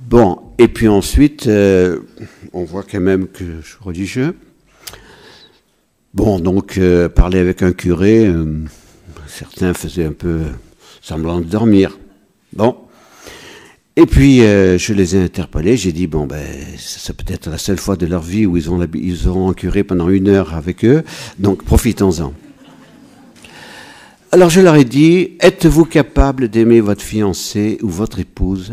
Bon, 0.00 0.40
et 0.58 0.68
puis 0.68 0.88
ensuite, 0.88 1.46
euh, 1.46 2.00
on 2.52 2.64
voit 2.64 2.84
quand 2.84 3.00
même 3.00 3.26
que 3.26 3.60
je 3.62 3.66
suis 3.66 3.78
religieux. 3.80 4.36
Bon, 6.14 6.38
donc 6.38 6.78
euh, 6.78 7.08
parler 7.08 7.38
avec 7.38 7.62
un 7.62 7.72
curé, 7.72 8.32
certains 9.26 9.74
faisaient 9.74 10.06
un 10.06 10.12
peu 10.12 10.40
semblant 11.02 11.40
de 11.40 11.46
dormir. 11.46 11.98
Bon, 12.52 12.76
et 13.96 14.06
puis, 14.06 14.42
euh, 14.42 14.78
je 14.78 14.94
les 14.94 15.16
ai 15.16 15.22
interpellés. 15.22 15.76
J'ai 15.76 15.92
dit, 15.92 16.06
bon, 16.06 16.26
ben, 16.26 16.42
c'est 16.78 17.16
peut-être 17.16 17.50
la 17.50 17.58
seule 17.58 17.78
fois 17.78 17.96
de 17.96 18.06
leur 18.06 18.22
vie 18.22 18.46
où 18.46 18.56
ils, 18.56 18.70
ont, 18.70 18.80
ils 18.94 19.28
auront 19.28 19.52
pendant 19.86 20.08
une 20.08 20.28
heure 20.28 20.54
avec 20.54 20.84
eux. 20.84 21.02
Donc, 21.38 21.64
profitons-en. 21.64 22.32
Alors, 24.32 24.48
je 24.48 24.60
leur 24.60 24.76
ai 24.76 24.84
dit, 24.84 25.32
êtes-vous 25.40 25.84
capable 25.84 26.48
d'aimer 26.48 26.80
votre 26.80 27.02
fiancé 27.02 27.78
ou 27.82 27.88
votre 27.88 28.20
épouse 28.20 28.72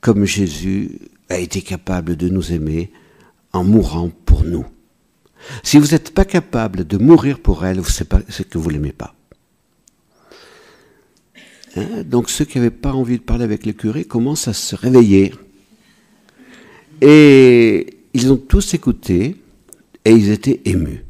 comme 0.00 0.24
Jésus 0.24 0.98
a 1.28 1.38
été 1.38 1.60
capable 1.62 2.16
de 2.16 2.28
nous 2.28 2.52
aimer 2.52 2.92
en 3.52 3.64
mourant 3.64 4.10
pour 4.24 4.44
nous? 4.44 4.64
Si 5.64 5.78
vous 5.78 5.88
n'êtes 5.88 6.14
pas 6.14 6.24
capable 6.24 6.86
de 6.86 6.96
mourir 6.96 7.40
pour 7.40 7.66
elle, 7.66 7.82
c'est 7.84 8.48
que 8.48 8.58
vous 8.58 8.70
l'aimez 8.70 8.92
pas. 8.92 9.14
Hein, 11.76 12.02
donc 12.04 12.30
ceux 12.30 12.44
qui 12.44 12.58
n'avaient 12.58 12.70
pas 12.70 12.92
envie 12.92 13.18
de 13.18 13.22
parler 13.22 13.44
avec 13.44 13.66
le 13.66 13.72
curé 13.72 14.04
commencent 14.04 14.48
à 14.48 14.52
se 14.52 14.76
réveiller. 14.76 15.32
Et 17.00 17.98
ils 18.14 18.32
ont 18.32 18.36
tous 18.36 18.74
écouté 18.74 19.36
et 20.04 20.10
ils 20.10 20.30
étaient 20.30 20.60
émus. 20.64 21.04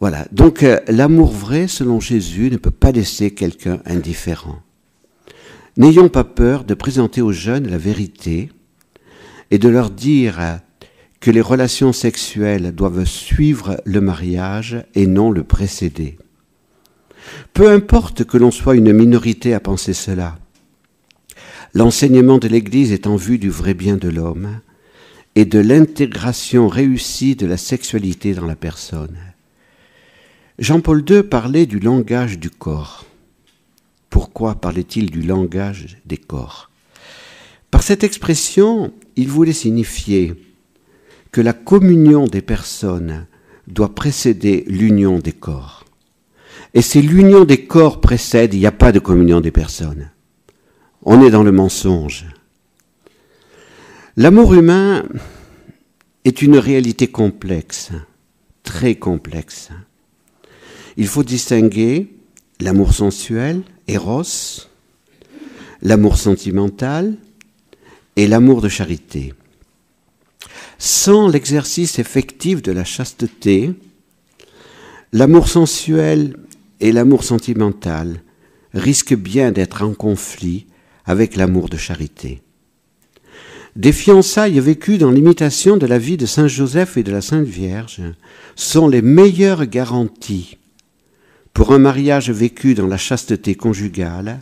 Voilà. 0.00 0.26
Donc 0.32 0.62
euh, 0.62 0.80
l'amour 0.88 1.30
vrai, 1.32 1.68
selon 1.68 2.00
Jésus, 2.00 2.50
ne 2.50 2.56
peut 2.56 2.70
pas 2.70 2.90
laisser 2.90 3.32
quelqu'un 3.32 3.80
indifférent. 3.86 4.60
N'ayons 5.76 6.08
pas 6.08 6.24
peur 6.24 6.64
de 6.64 6.74
présenter 6.74 7.22
aux 7.22 7.32
jeunes 7.32 7.70
la 7.70 7.78
vérité 7.78 8.50
et 9.50 9.58
de 9.58 9.68
leur 9.68 9.90
dire 9.90 10.60
que 11.20 11.30
les 11.30 11.40
relations 11.40 11.92
sexuelles 11.92 12.74
doivent 12.74 13.04
suivre 13.04 13.80
le 13.84 14.00
mariage 14.00 14.84
et 14.94 15.06
non 15.06 15.30
le 15.30 15.44
précéder. 15.44 16.18
Peu 17.52 17.70
importe 17.70 18.24
que 18.24 18.38
l'on 18.38 18.50
soit 18.50 18.76
une 18.76 18.92
minorité 18.92 19.54
à 19.54 19.60
penser 19.60 19.92
cela. 19.92 20.38
L'enseignement 21.74 22.38
de 22.38 22.48
l'Église 22.48 22.92
est 22.92 23.06
en 23.06 23.16
vue 23.16 23.38
du 23.38 23.50
vrai 23.50 23.74
bien 23.74 23.96
de 23.96 24.08
l'homme 24.08 24.60
et 25.34 25.44
de 25.44 25.58
l'intégration 25.58 26.68
réussie 26.68 27.36
de 27.36 27.46
la 27.46 27.56
sexualité 27.56 28.34
dans 28.34 28.46
la 28.46 28.56
personne. 28.56 29.16
Jean-Paul 30.58 31.02
II 31.08 31.22
parlait 31.22 31.66
du 31.66 31.80
langage 31.80 32.38
du 32.38 32.50
corps. 32.50 33.06
Pourquoi 34.10 34.56
parlait-il 34.56 35.10
du 35.10 35.22
langage 35.22 35.96
des 36.04 36.18
corps? 36.18 36.70
Par 37.70 37.82
cette 37.82 38.04
expression, 38.04 38.92
il 39.16 39.28
voulait 39.28 39.54
signifier 39.54 40.34
que 41.32 41.40
la 41.40 41.54
communion 41.54 42.26
des 42.26 42.42
personnes 42.42 43.26
doit 43.66 43.94
précéder 43.94 44.64
l'union 44.68 45.18
des 45.18 45.32
corps. 45.32 45.81
Et 46.74 46.82
si 46.82 47.02
l'union 47.02 47.44
des 47.44 47.66
corps 47.66 48.00
précède, 48.00 48.54
il 48.54 48.60
n'y 48.60 48.66
a 48.66 48.72
pas 48.72 48.92
de 48.92 48.98
communion 48.98 49.40
des 49.40 49.50
personnes. 49.50 50.10
On 51.02 51.22
est 51.22 51.30
dans 51.30 51.42
le 51.42 51.52
mensonge. 51.52 52.26
L'amour 54.16 54.54
humain 54.54 55.04
est 56.24 56.42
une 56.42 56.58
réalité 56.58 57.08
complexe, 57.08 57.90
très 58.62 58.94
complexe. 58.94 59.70
Il 60.96 61.08
faut 61.08 61.24
distinguer 61.24 62.14
l'amour 62.60 62.94
sensuel, 62.94 63.62
éros, 63.88 64.22
l'amour 65.82 66.16
sentimental 66.16 67.16
et 68.16 68.26
l'amour 68.26 68.60
de 68.60 68.68
charité. 68.68 69.34
Sans 70.78 71.28
l'exercice 71.28 71.98
effectif 71.98 72.62
de 72.62 72.72
la 72.72 72.84
chasteté, 72.84 73.72
l'amour 75.12 75.48
sensuel 75.48 76.36
et 76.82 76.92
l'amour 76.92 77.24
sentimental 77.24 78.22
risquent 78.74 79.16
bien 79.16 79.52
d'être 79.52 79.82
en 79.82 79.94
conflit 79.94 80.66
avec 81.06 81.36
l'amour 81.36 81.68
de 81.68 81.76
charité. 81.76 82.42
Des 83.76 83.92
fiançailles 83.92 84.60
vécues 84.60 84.98
dans 84.98 85.10
l'imitation 85.10 85.78
de 85.78 85.86
la 85.86 85.98
vie 85.98 86.18
de 86.18 86.26
Saint 86.26 86.48
Joseph 86.48 86.96
et 86.98 87.02
de 87.02 87.12
la 87.12 87.22
Sainte 87.22 87.46
Vierge 87.46 88.02
sont 88.56 88.88
les 88.88 89.00
meilleures 89.00 89.64
garanties 89.64 90.58
pour 91.54 91.72
un 91.72 91.78
mariage 91.78 92.30
vécu 92.30 92.74
dans 92.74 92.88
la 92.88 92.98
chasteté 92.98 93.54
conjugale 93.54 94.40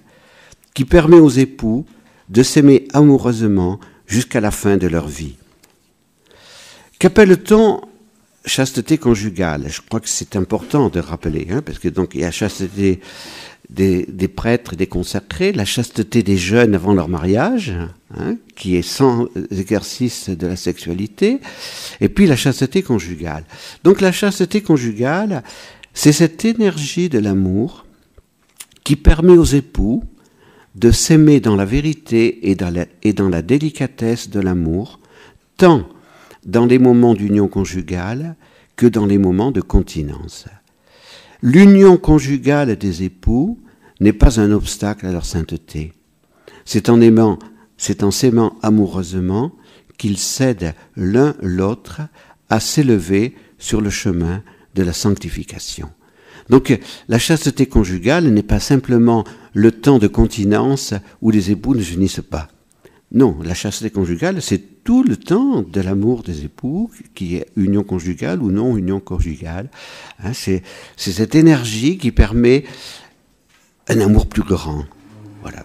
qui 0.74 0.84
permet 0.84 1.20
aux 1.20 1.28
époux 1.28 1.84
de 2.30 2.42
s'aimer 2.42 2.88
amoureusement 2.94 3.78
jusqu'à 4.06 4.40
la 4.40 4.50
fin 4.50 4.78
de 4.78 4.86
leur 4.86 5.08
vie. 5.08 5.36
Qu'appelle-t-on 6.98 7.80
chasteté 8.44 8.98
conjugale, 8.98 9.66
je 9.68 9.80
crois 9.86 10.00
que 10.00 10.08
c'est 10.08 10.36
important 10.36 10.88
de 10.88 11.00
rappeler, 11.00 11.48
hein, 11.50 11.62
parce 11.62 11.78
que 11.78 11.88
donc 11.88 12.14
il 12.14 12.22
y 12.22 12.24
a 12.24 12.30
chasteté 12.30 13.00
des, 13.68 14.28
prêtres 14.28 14.72
et 14.72 14.76
des 14.76 14.86
consacrés, 14.86 15.52
la 15.52 15.64
chasteté 15.64 16.22
des 16.22 16.36
jeunes 16.36 16.74
avant 16.74 16.94
leur 16.94 17.08
mariage, 17.08 17.72
hein, 18.16 18.36
qui 18.56 18.76
est 18.76 18.82
sans 18.82 19.28
exercice 19.50 20.30
de 20.30 20.46
la 20.46 20.56
sexualité, 20.56 21.40
et 22.00 22.08
puis 22.08 22.26
la 22.26 22.36
chasteté 22.36 22.82
conjugale. 22.82 23.44
Donc 23.84 24.00
la 24.00 24.12
chasteté 24.12 24.62
conjugale, 24.62 25.42
c'est 25.94 26.12
cette 26.12 26.44
énergie 26.44 27.08
de 27.08 27.18
l'amour 27.18 27.84
qui 28.84 28.96
permet 28.96 29.36
aux 29.36 29.44
époux 29.44 30.02
de 30.74 30.90
s'aimer 30.90 31.40
dans 31.40 31.56
la 31.56 31.64
vérité 31.64 32.50
et 32.50 32.54
dans 32.54 33.28
la 33.28 33.42
délicatesse 33.42 34.30
de 34.30 34.40
l'amour, 34.40 34.98
tant 35.56 35.88
dans 36.44 36.66
les 36.66 36.78
moments 36.78 37.14
d'union 37.14 37.48
conjugale 37.48 38.36
que 38.76 38.86
dans 38.86 39.06
les 39.06 39.18
moments 39.18 39.52
de 39.52 39.60
continence. 39.60 40.46
L'union 41.42 41.96
conjugale 41.96 42.76
des 42.76 43.02
époux 43.02 43.58
n'est 44.00 44.12
pas 44.12 44.40
un 44.40 44.50
obstacle 44.52 45.06
à 45.06 45.12
leur 45.12 45.24
sainteté. 45.24 45.92
C'est 46.64 46.88
en 46.88 47.00
aimant, 47.00 47.38
c'est 47.76 48.02
en 48.02 48.10
s'aimant 48.10 48.56
amoureusement 48.62 49.52
qu'ils 49.98 50.18
cèdent 50.18 50.74
l'un 50.96 51.34
l'autre 51.42 52.00
à 52.48 52.60
s'élever 52.60 53.34
sur 53.58 53.80
le 53.80 53.90
chemin 53.90 54.42
de 54.74 54.82
la 54.82 54.92
sanctification. 54.92 55.90
Donc 56.48 56.78
la 57.08 57.18
chasteté 57.18 57.66
conjugale 57.66 58.28
n'est 58.28 58.42
pas 58.42 58.60
simplement 58.60 59.24
le 59.54 59.72
temps 59.72 59.98
de 59.98 60.08
continence 60.08 60.94
où 61.22 61.30
les 61.30 61.50
époux 61.50 61.74
ne 61.74 61.82
s'unissent 61.82 62.22
pas. 62.28 62.48
Non, 63.12 63.38
la 63.42 63.54
chasteté 63.54 63.90
conjugale, 63.90 64.40
c'est 64.40 64.84
tout 64.84 65.02
le 65.02 65.16
temps 65.16 65.62
de 65.62 65.80
l'amour 65.80 66.22
des 66.22 66.44
époux, 66.44 66.90
qui 67.14 67.36
est 67.36 67.46
union 67.56 67.82
conjugale 67.82 68.40
ou 68.40 68.52
non 68.52 68.76
union 68.76 69.00
conjugale. 69.00 69.68
Hein, 70.22 70.32
c'est 70.32 70.62
cette 70.96 71.34
énergie 71.34 71.98
qui 71.98 72.12
permet 72.12 72.64
un 73.88 74.00
amour 74.00 74.26
plus 74.26 74.44
grand. 74.44 74.84
Voilà. 75.42 75.64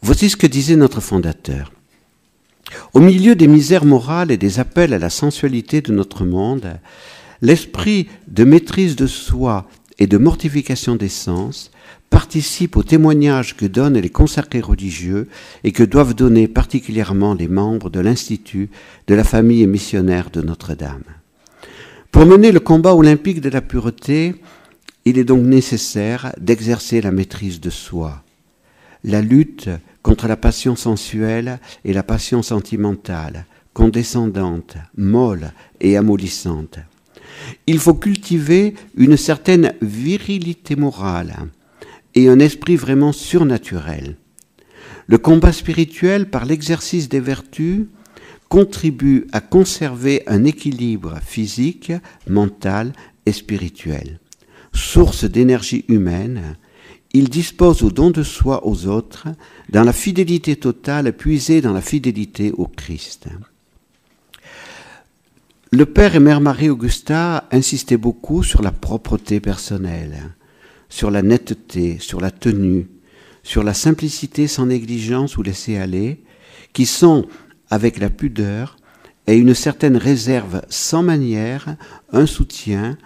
Voici 0.00 0.30
ce 0.30 0.36
que 0.36 0.46
disait 0.46 0.76
notre 0.76 1.00
fondateur. 1.00 1.70
Au 2.94 3.00
milieu 3.00 3.34
des 3.34 3.46
misères 3.46 3.84
morales 3.84 4.30
et 4.30 4.38
des 4.38 4.58
appels 4.58 4.94
à 4.94 4.98
la 4.98 5.10
sensualité 5.10 5.82
de 5.82 5.92
notre 5.92 6.24
monde, 6.24 6.78
l'esprit 7.42 8.08
de 8.28 8.44
maîtrise 8.44 8.96
de 8.96 9.06
soi 9.06 9.68
et 9.98 10.06
de 10.06 10.18
mortification 10.18 10.96
des 10.96 11.08
sens 11.08 11.70
participe 12.10 12.76
au 12.76 12.82
témoignage 12.82 13.56
que 13.56 13.66
donnent 13.66 13.98
les 13.98 14.10
consacrés 14.10 14.60
religieux 14.60 15.28
et 15.64 15.72
que 15.72 15.82
doivent 15.82 16.14
donner 16.14 16.48
particulièrement 16.48 17.34
les 17.34 17.48
membres 17.48 17.90
de 17.90 18.00
l'Institut 18.00 18.70
de 19.06 19.14
la 19.14 19.24
famille 19.24 19.66
missionnaire 19.66 20.30
de 20.30 20.42
Notre-Dame. 20.42 21.04
Pour 22.10 22.26
mener 22.26 22.52
le 22.52 22.60
combat 22.60 22.94
olympique 22.94 23.40
de 23.40 23.50
la 23.50 23.60
pureté, 23.60 24.34
il 25.04 25.18
est 25.18 25.24
donc 25.24 25.44
nécessaire 25.44 26.32
d'exercer 26.38 27.00
la 27.00 27.12
maîtrise 27.12 27.60
de 27.60 27.70
soi. 27.70 28.22
La 29.04 29.20
lutte 29.20 29.68
contre 30.02 30.26
la 30.26 30.36
passion 30.36 30.76
sensuelle 30.76 31.58
et 31.84 31.92
la 31.92 32.02
passion 32.02 32.42
sentimentale, 32.42 33.46
condescendante, 33.74 34.76
molle 34.96 35.52
et 35.80 35.96
amollissante. 35.96 36.78
Il 37.66 37.78
faut 37.78 37.94
cultiver 37.94 38.74
une 38.96 39.16
certaine 39.16 39.74
virilité 39.82 40.76
morale 40.76 41.36
et 42.14 42.28
un 42.28 42.38
esprit 42.38 42.76
vraiment 42.76 43.12
surnaturel. 43.12 44.16
Le 45.06 45.18
combat 45.18 45.52
spirituel, 45.52 46.30
par 46.30 46.44
l'exercice 46.44 47.08
des 47.08 47.20
vertus, 47.20 47.86
contribue 48.48 49.26
à 49.32 49.40
conserver 49.40 50.22
un 50.26 50.44
équilibre 50.44 51.18
physique, 51.24 51.92
mental 52.28 52.92
et 53.24 53.32
spirituel. 53.32 54.20
Source 54.72 55.24
d'énergie 55.24 55.84
humaine, 55.88 56.56
il 57.12 57.28
dispose 57.28 57.82
au 57.82 57.90
don 57.90 58.10
de 58.10 58.22
soi 58.22 58.66
aux 58.66 58.86
autres, 58.86 59.28
dans 59.70 59.84
la 59.84 59.92
fidélité 59.92 60.56
totale 60.56 61.12
puisée 61.12 61.60
dans 61.60 61.72
la 61.72 61.80
fidélité 61.80 62.52
au 62.52 62.66
Christ. 62.66 63.28
Le 65.76 65.84
père 65.84 66.14
et 66.14 66.20
mère 66.20 66.40
Marie-Augusta 66.40 67.46
insistaient 67.52 67.98
beaucoup 67.98 68.42
sur 68.42 68.62
la 68.62 68.72
propreté 68.72 69.40
personnelle, 69.40 70.34
sur 70.88 71.10
la 71.10 71.20
netteté, 71.20 71.98
sur 72.00 72.18
la 72.18 72.30
tenue, 72.30 72.88
sur 73.42 73.62
la 73.62 73.74
simplicité 73.74 74.46
sans 74.46 74.64
négligence 74.64 75.36
ou 75.36 75.42
laisser 75.42 75.76
aller, 75.76 76.22
qui 76.72 76.86
sont, 76.86 77.26
avec 77.68 77.98
la 77.98 78.08
pudeur 78.08 78.78
et 79.26 79.36
une 79.36 79.52
certaine 79.52 79.98
réserve 79.98 80.62
sans 80.70 81.02
manière, 81.02 81.76
un 82.10 82.24
soutien, 82.24 82.96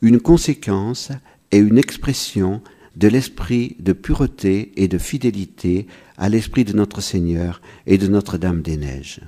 une 0.00 0.18
conséquence 0.18 1.10
et 1.52 1.58
une 1.58 1.76
expression 1.76 2.62
de 2.96 3.08
l'esprit 3.08 3.76
de 3.80 3.92
pureté 3.92 4.72
et 4.76 4.88
de 4.88 4.96
fidélité 4.96 5.86
à 6.16 6.30
l'esprit 6.30 6.64
de 6.64 6.72
notre 6.72 7.02
Seigneur 7.02 7.60
et 7.86 7.98
de 7.98 8.06
Notre-Dame 8.06 8.62
des 8.62 8.78
Neiges. 8.78 9.20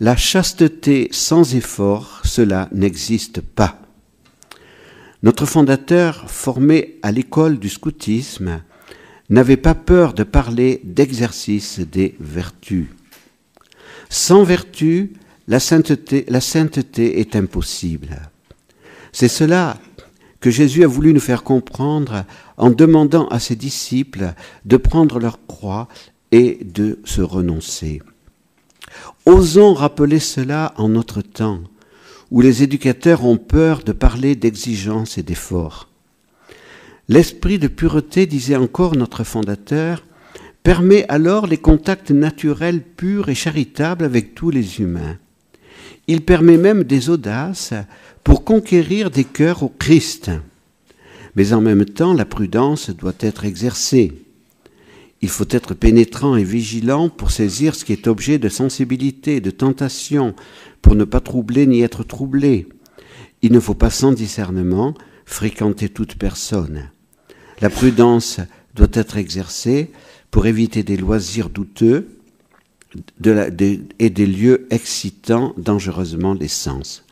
La 0.00 0.16
chasteté 0.16 1.08
sans 1.12 1.54
effort, 1.54 2.20
cela 2.24 2.68
n'existe 2.72 3.40
pas. 3.40 3.80
Notre 5.22 5.46
fondateur, 5.46 6.28
formé 6.28 6.98
à 7.02 7.12
l'école 7.12 7.60
du 7.60 7.68
scoutisme, 7.68 8.60
n'avait 9.30 9.56
pas 9.56 9.76
peur 9.76 10.12
de 10.12 10.24
parler 10.24 10.80
d'exercice 10.82 11.78
des 11.78 12.16
vertus. 12.18 12.88
Sans 14.10 14.42
vertu, 14.42 15.12
la 15.46 15.60
sainteté, 15.60 16.24
la 16.28 16.40
sainteté 16.40 17.20
est 17.20 17.36
impossible. 17.36 18.20
C'est 19.12 19.28
cela 19.28 19.78
que 20.40 20.50
Jésus 20.50 20.82
a 20.82 20.88
voulu 20.88 21.14
nous 21.14 21.20
faire 21.20 21.44
comprendre 21.44 22.24
en 22.56 22.70
demandant 22.70 23.28
à 23.28 23.38
ses 23.38 23.56
disciples 23.56 24.34
de 24.64 24.76
prendre 24.76 25.20
leur 25.20 25.46
croix 25.46 25.88
et 26.32 26.58
de 26.64 26.98
se 27.04 27.22
renoncer. 27.22 28.02
Osons 29.26 29.74
rappeler 29.74 30.18
cela 30.18 30.74
en 30.76 30.88
notre 30.88 31.22
temps, 31.22 31.60
où 32.30 32.40
les 32.40 32.62
éducateurs 32.62 33.24
ont 33.24 33.38
peur 33.38 33.82
de 33.82 33.92
parler 33.92 34.34
d'exigence 34.34 35.18
et 35.18 35.22
d'effort. 35.22 35.88
L'esprit 37.08 37.58
de 37.58 37.68
pureté, 37.68 38.26
disait 38.26 38.56
encore 38.56 38.96
notre 38.96 39.24
fondateur, 39.24 40.04
permet 40.62 41.04
alors 41.08 41.46
les 41.46 41.58
contacts 41.58 42.10
naturels 42.10 42.82
purs 42.82 43.28
et 43.28 43.34
charitables 43.34 44.04
avec 44.04 44.34
tous 44.34 44.50
les 44.50 44.80
humains. 44.80 45.18
Il 46.06 46.22
permet 46.22 46.56
même 46.56 46.84
des 46.84 47.10
audaces 47.10 47.74
pour 48.24 48.44
conquérir 48.44 49.10
des 49.10 49.24
cœurs 49.24 49.62
au 49.62 49.68
Christ. 49.68 50.30
Mais 51.36 51.52
en 51.52 51.60
même 51.60 51.84
temps, 51.84 52.14
la 52.14 52.24
prudence 52.24 52.90
doit 52.90 53.14
être 53.20 53.44
exercée. 53.44 54.23
Il 55.24 55.30
faut 55.30 55.48
être 55.48 55.72
pénétrant 55.72 56.36
et 56.36 56.44
vigilant 56.44 57.08
pour 57.08 57.30
saisir 57.30 57.74
ce 57.74 57.86
qui 57.86 57.94
est 57.94 58.08
objet 58.08 58.36
de 58.36 58.50
sensibilité, 58.50 59.40
de 59.40 59.50
tentation, 59.50 60.34
pour 60.82 60.94
ne 60.94 61.04
pas 61.04 61.20
troubler 61.20 61.64
ni 61.66 61.80
être 61.80 62.04
troublé. 62.04 62.68
Il 63.40 63.50
ne 63.52 63.58
faut 63.58 63.72
pas 63.72 63.88
sans 63.88 64.12
discernement 64.12 64.92
fréquenter 65.24 65.88
toute 65.88 66.16
personne. 66.16 66.90
La 67.62 67.70
prudence 67.70 68.38
doit 68.74 68.90
être 68.92 69.16
exercée 69.16 69.92
pour 70.30 70.44
éviter 70.44 70.82
des 70.82 70.98
loisirs 70.98 71.48
douteux 71.48 72.18
et 73.24 74.10
des 74.10 74.26
lieux 74.26 74.66
excitant 74.68 75.54
dangereusement 75.56 76.34
les 76.34 76.48
sens. 76.48 77.02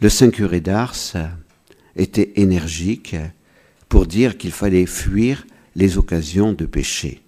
Le 0.00 0.08
saint 0.08 0.30
curé 0.30 0.60
d'Ars 0.60 0.96
était 1.94 2.32
énergique 2.34 3.14
pour 3.88 4.06
dire 4.06 4.36
qu'il 4.38 4.50
fallait 4.50 4.86
fuir 4.86 5.46
les 5.74 5.98
occasions 5.98 6.52
de 6.52 6.66
péché. 6.66 7.22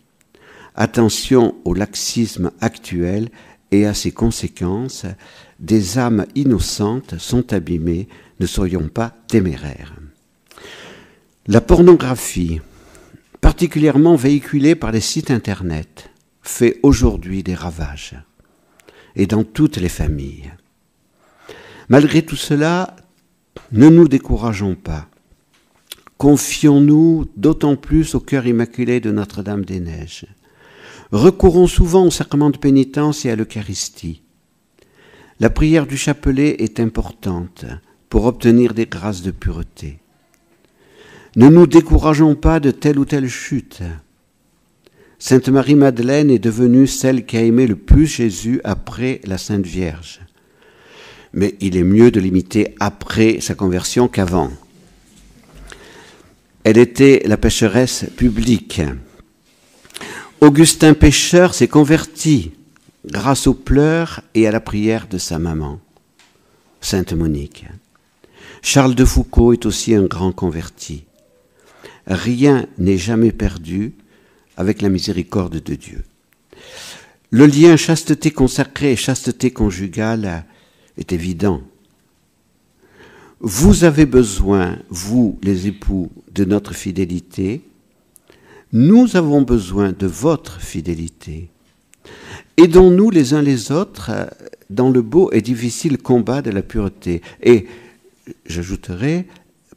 Attention 0.75 1.55
au 1.65 1.75
laxisme 1.75 2.51
actuel 2.61 3.31
et 3.71 3.87
à 3.87 3.95
ses 3.95 4.13
conséquences. 4.13 5.07
Des 5.61 5.99
âmes 5.99 6.27
innocentes 6.35 7.19
sont 7.19 7.53
abîmées, 7.53 8.09
ne 8.41 8.47
soyons 8.47 8.89
pas 8.89 9.15
téméraires. 9.29 9.95
La 11.47 11.61
pornographie, 11.61 12.61
particulièrement 13.41 14.17
véhiculée 14.17 14.75
par 14.75 14.93
les 14.93 15.01
sites 15.01 15.31
Internet, 15.31 16.11
fait 16.43 16.79
aujourd'hui 16.83 17.43
des 17.43 17.55
ravages, 17.55 18.17
et 19.17 19.27
dans 19.27 19.45
toutes 19.45 19.77
les 19.77 19.89
familles. 19.89 20.53
Malgré 21.89 22.23
tout 22.23 22.37
cela, 22.37 22.97
ne 23.73 23.89
nous 23.89 24.09
décourageons 24.09 24.75
pas. 24.75 25.09
Confions-nous 26.25 27.27
d'autant 27.37 27.77
plus 27.77 28.15
au 28.15 28.19
cœur 28.19 28.47
immaculé 28.47 28.99
de 28.99 29.11
Notre-Dame 29.11 29.63
des 29.63 29.79
Neiges. 29.79 30.25
Recourons 31.13 31.67
souvent 31.67 32.07
au 32.07 32.11
sacrement 32.11 32.49
de 32.49 32.57
pénitence 32.57 33.27
et 33.27 33.31
à 33.31 33.37
l'Eucharistie. 33.37 34.23
La 35.39 35.51
prière 35.51 35.87
du 35.87 35.99
chapelet 35.99 36.57
est 36.61 36.81
importante 36.81 37.67
pour 38.09 38.25
obtenir 38.25 38.73
des 38.73 38.87
grâces 38.87 39.21
de 39.21 39.33
pureté. 39.33 39.99
Ne 41.37 41.51
nous 41.51 41.67
décourageons 41.67 42.37
pas 42.37 42.59
de 42.59 42.71
telle 42.71 42.99
ou 42.99 43.05
telle 43.05 43.29
chute. 43.29 43.83
Sainte 45.19 45.51
Marie-Madeleine 45.51 46.31
est 46.31 46.39
devenue 46.39 46.87
celle 46.87 47.27
qui 47.27 47.37
a 47.37 47.43
aimé 47.43 47.67
le 47.67 47.77
plus 47.77 48.07
Jésus 48.07 48.63
après 48.65 49.21
la 49.25 49.37
Sainte 49.37 49.67
Vierge. 49.67 50.21
Mais 51.35 51.55
il 51.61 51.77
est 51.77 51.85
mieux 51.85 52.11
de 52.11 52.19
l'imiter 52.19 52.75
après 52.81 53.41
sa 53.43 53.55
conversion 53.55 54.09
qu'avant. 54.09 54.51
Elle 56.65 56.79
était 56.79 57.23
la 57.27 57.37
pécheresse 57.37 58.07
publique. 58.17 58.81
Augustin 60.41 60.95
pécheur 60.95 61.53
s'est 61.53 61.69
converti 61.69 62.53
grâce 63.05 63.47
aux 63.47 63.53
pleurs 63.53 64.23
et 64.35 64.47
à 64.47 64.51
la 64.51 64.61
prière 64.61 65.07
de 65.07 65.19
sa 65.19 65.39
maman, 65.39 65.79
Sainte 66.81 67.13
Monique. 67.13 67.67
Charles 68.63 68.95
de 68.95 69.05
Foucault 69.05 69.53
est 69.53 69.67
aussi 69.67 69.95
un 69.95 70.05
grand 70.05 70.33
converti. 70.33 71.05
Rien 72.07 72.67
n'est 72.79 72.97
jamais 72.97 73.33
perdu 73.33 73.93
avec 74.57 74.81
la 74.81 74.89
miséricorde 74.89 75.61
de 75.63 75.75
Dieu. 75.75 76.03
Le 77.31 77.45
lien 77.45 77.77
chasteté 77.77 78.31
consacrée 78.31 78.93
et 78.93 78.97
chasteté 78.97 79.51
conjugale 79.51 80.47
est 80.97 81.13
évident. 81.13 81.61
Vous 83.41 83.85
avez 83.85 84.07
besoin, 84.07 84.79
vous 84.89 85.39
les 85.43 85.67
époux, 85.67 86.11
de 86.35 86.45
notre 86.45 86.75
fidélité. 86.75 87.63
Nous 88.73 89.17
avons 89.17 89.43
besoin 89.43 89.93
de 89.93 90.07
votre 90.07 90.61
fidélité. 90.61 91.49
Aidons-nous 92.57 93.11
les 93.11 93.35
uns 93.35 93.43
les 93.43 93.73
autres 93.73 94.11
dans 94.71 94.91
le 94.91 95.03
beau 95.03 95.31
et 95.33 95.41
difficile 95.41 95.99
combat 95.99 96.43
de 96.43 96.51
la 96.51 96.63
pureté. 96.63 97.23
Et 97.43 97.67
j'ajouterai, 98.47 99.27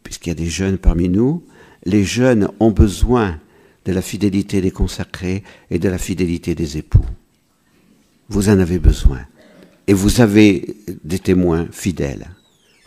puisqu'il 0.03 0.29
y 0.29 0.31
a 0.31 0.35
des 0.35 0.49
jeunes 0.49 0.77
parmi 0.77 1.09
nous, 1.09 1.43
les 1.85 2.03
jeunes 2.03 2.49
ont 2.59 2.71
besoin 2.71 3.39
de 3.85 3.93
la 3.93 4.01
fidélité 4.01 4.61
des 4.61 4.71
consacrés 4.71 5.43
et 5.71 5.79
de 5.79 5.89
la 5.89 5.97
fidélité 5.97 6.55
des 6.55 6.77
époux. 6.77 7.05
Vous 8.29 8.49
en 8.49 8.59
avez 8.59 8.79
besoin. 8.79 9.21
Et 9.87 9.93
vous 9.93 10.19
avez 10.19 10.75
des 11.03 11.19
témoins 11.19 11.67
fidèles. 11.71 12.27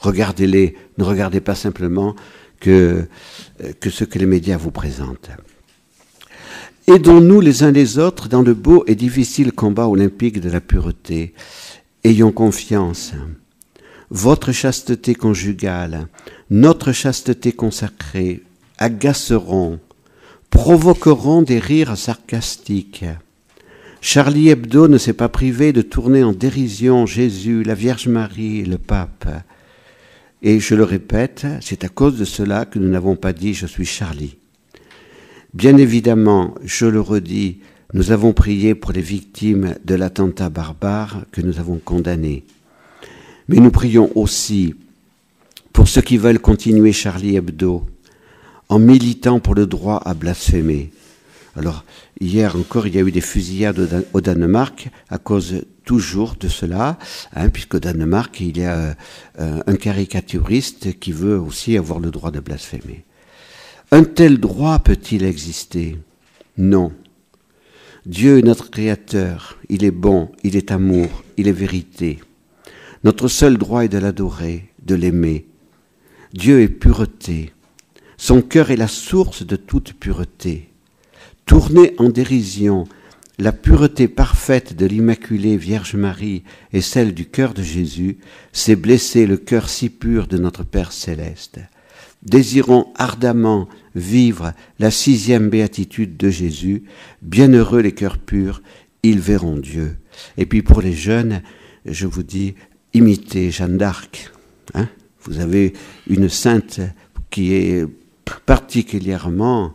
Regardez-les, 0.01 0.77
ne 0.99 1.05
regardez 1.05 1.41
pas 1.41 1.55
simplement 1.55 2.15
que, 2.61 3.07
euh, 3.65 3.73
que 3.81 3.91
ce 3.91 4.05
que 4.05 4.19
les 4.19 4.27
médias 4.27 4.57
vous 4.57 4.71
présentent. 4.71 5.31
Aidons-nous 6.87 7.41
les 7.41 7.63
uns 7.63 7.71
les 7.71 7.99
autres 7.99 8.29
dans 8.29 8.43
le 8.43 8.55
beau 8.55 8.85
et 8.87 8.95
difficile 8.95 9.53
combat 9.53 9.89
olympique 9.89 10.41
de 10.41 10.51
la 10.51 10.61
pureté. 10.61 11.35
Ayons 12.05 12.33
confiance. 12.33 13.13
Votre 14.11 14.51
chasteté 14.51 15.15
conjugale, 15.15 16.09
notre 16.51 16.91
chasteté 16.91 17.53
consacrée 17.53 18.43
agaceront, 18.79 19.79
provoqueront 20.51 21.43
des 21.43 21.61
rires 21.61 21.97
sarcastiques. 21.97 23.05
Charlie 24.01 24.49
Hebdo 24.49 24.89
ne 24.89 24.99
s'est 24.99 25.13
pas 25.13 25.29
privé 25.29 25.73
de 25.73 25.83
tourner 25.83 26.25
en 26.25 26.33
dérision 26.33 27.07
Jésus, 27.07 27.63
la 27.63 27.75
Vierge 27.75 28.09
Marie 28.09 28.65
le 28.65 28.79
Pape. 28.79 29.29
Et 30.43 30.59
je 30.59 30.75
le 30.75 30.85
répète, 30.85 31.47
c'est 31.61 31.85
à 31.85 31.89
cause 31.89 32.19
de 32.19 32.25
cela 32.25 32.65
que 32.65 32.79
nous 32.79 32.89
n'avons 32.89 33.17
pas 33.17 33.33
dit 33.33 33.53
je 33.53 33.67
suis 33.67 33.85
Charlie. 33.85 34.37
Bien 35.53 35.77
évidemment, 35.77 36.55
je 36.65 36.87
le 36.87 37.01
redis, 37.01 37.59
nous 37.93 38.13
avons 38.13 38.33
prié 38.33 38.75
pour 38.75 38.93
les 38.93 39.03
victimes 39.03 39.75
de 39.85 39.95
l'attentat 39.95 40.49
barbare 40.49 41.25
que 41.33 41.43
nous 41.43 41.59
avons 41.59 41.79
condamné. 41.79 42.45
Mais 43.49 43.57
nous 43.57 43.71
prions 43.71 44.11
aussi 44.15 44.75
pour 45.73 45.89
ceux 45.89 46.03
qui 46.03 46.17
veulent 46.17 46.39
continuer 46.39 46.93
Charlie 46.93 47.37
Hebdo, 47.37 47.85
en 48.69 48.79
militant 48.79 49.41
pour 49.41 49.55
le 49.55 49.67
droit 49.67 50.01
à 50.05 50.15
blasphémer. 50.15 50.91
Alors, 51.57 51.85
hier 52.21 52.55
encore, 52.57 52.87
il 52.87 52.95
y 52.95 52.99
a 52.99 53.03
eu 53.03 53.11
des 53.11 53.21
fusillades 53.21 54.07
au 54.13 54.21
Danemark 54.21 54.89
à 55.11 55.19
cause 55.19 55.65
toujours 55.91 56.37
de 56.39 56.47
cela, 56.47 56.99
hein, 57.35 57.49
puisque 57.49 57.75
au 57.75 57.81
Danemark, 57.81 58.39
il 58.39 58.59
y 58.59 58.65
a 58.65 58.95
euh, 59.41 59.61
un 59.67 59.75
caricaturiste 59.75 61.01
qui 61.01 61.11
veut 61.11 61.37
aussi 61.37 61.77
avoir 61.77 61.99
le 61.99 62.13
droit 62.13 62.31
de 62.31 62.39
blasphémer. 62.39 63.05
Un 63.91 64.05
tel 64.05 64.39
droit 64.39 64.79
peut-il 64.79 65.25
exister? 65.25 65.99
Non. 66.57 66.93
Dieu 68.07 68.39
est 68.39 68.43
notre 68.43 68.71
Créateur, 68.71 69.59
il 69.69 69.83
est 69.83 69.91
bon, 69.91 70.31
il 70.45 70.55
est 70.55 70.71
amour, 70.71 71.25
il 71.37 71.49
est 71.49 71.61
vérité. 71.67 72.21
Notre 73.03 73.27
seul 73.27 73.59
droit 73.59 73.85
est 73.85 73.89
de 73.89 73.99
l'adorer, 73.99 74.71
de 74.87 74.95
l'aimer. 74.95 75.49
Dieu 76.33 76.61
est 76.61 76.69
pureté. 76.69 77.53
Son 78.17 78.43
cœur 78.43 78.71
est 78.71 78.77
la 78.77 78.87
source 78.87 79.45
de 79.45 79.57
toute 79.57 79.95
pureté. 79.95 80.71
Tourner 81.47 81.97
en 81.99 82.11
dérision 82.11 82.87
la 83.39 83.53
pureté 83.53 84.09
parfaite 84.09 84.77
de 84.77 84.87
l'Immaculée 84.87 85.57
Vierge 85.57 85.95
Marie 85.95 86.43
et 86.73 86.81
celle 86.81 87.15
du 87.15 87.27
cœur 87.27 87.55
de 87.55 87.63
Jésus, 87.63 88.19
c'est 88.53 88.77
blesser 88.77 89.27
le 89.27 89.37
cœur 89.37 89.69
si 89.69 89.89
pur 89.89 90.27
de 90.27 90.37
notre 90.37 90.63
Père 90.63 90.93
céleste. 90.93 91.59
Désirons 92.23 92.93
ardemment 92.97 93.69
vivre 93.95 94.53
la 94.79 94.91
sixième 94.91 95.49
béatitude 95.49 96.17
de 96.17 96.29
Jésus. 96.29 96.85
Bienheureux 97.23 97.81
les 97.81 97.93
cœurs 97.93 98.19
purs, 98.19 98.63
ils 99.03 99.21
verront 99.21 99.57
Dieu. 99.57 99.97
Et 100.37 100.45
puis 100.45 100.61
pour 100.63 100.83
les 100.83 100.93
jeunes, 100.93 101.43
je 101.87 102.07
vous 102.07 102.23
dis, 102.23 102.55
imitez 102.93 103.51
Jeanne 103.51 103.79
d'Arc. 103.79 104.33
Hein 104.75 104.89
vous 105.23 105.41
avez 105.41 105.73
une 106.09 106.29
sainte 106.29 106.81
qui 107.31 107.55
est 107.55 107.87
particulièrement 108.47 109.73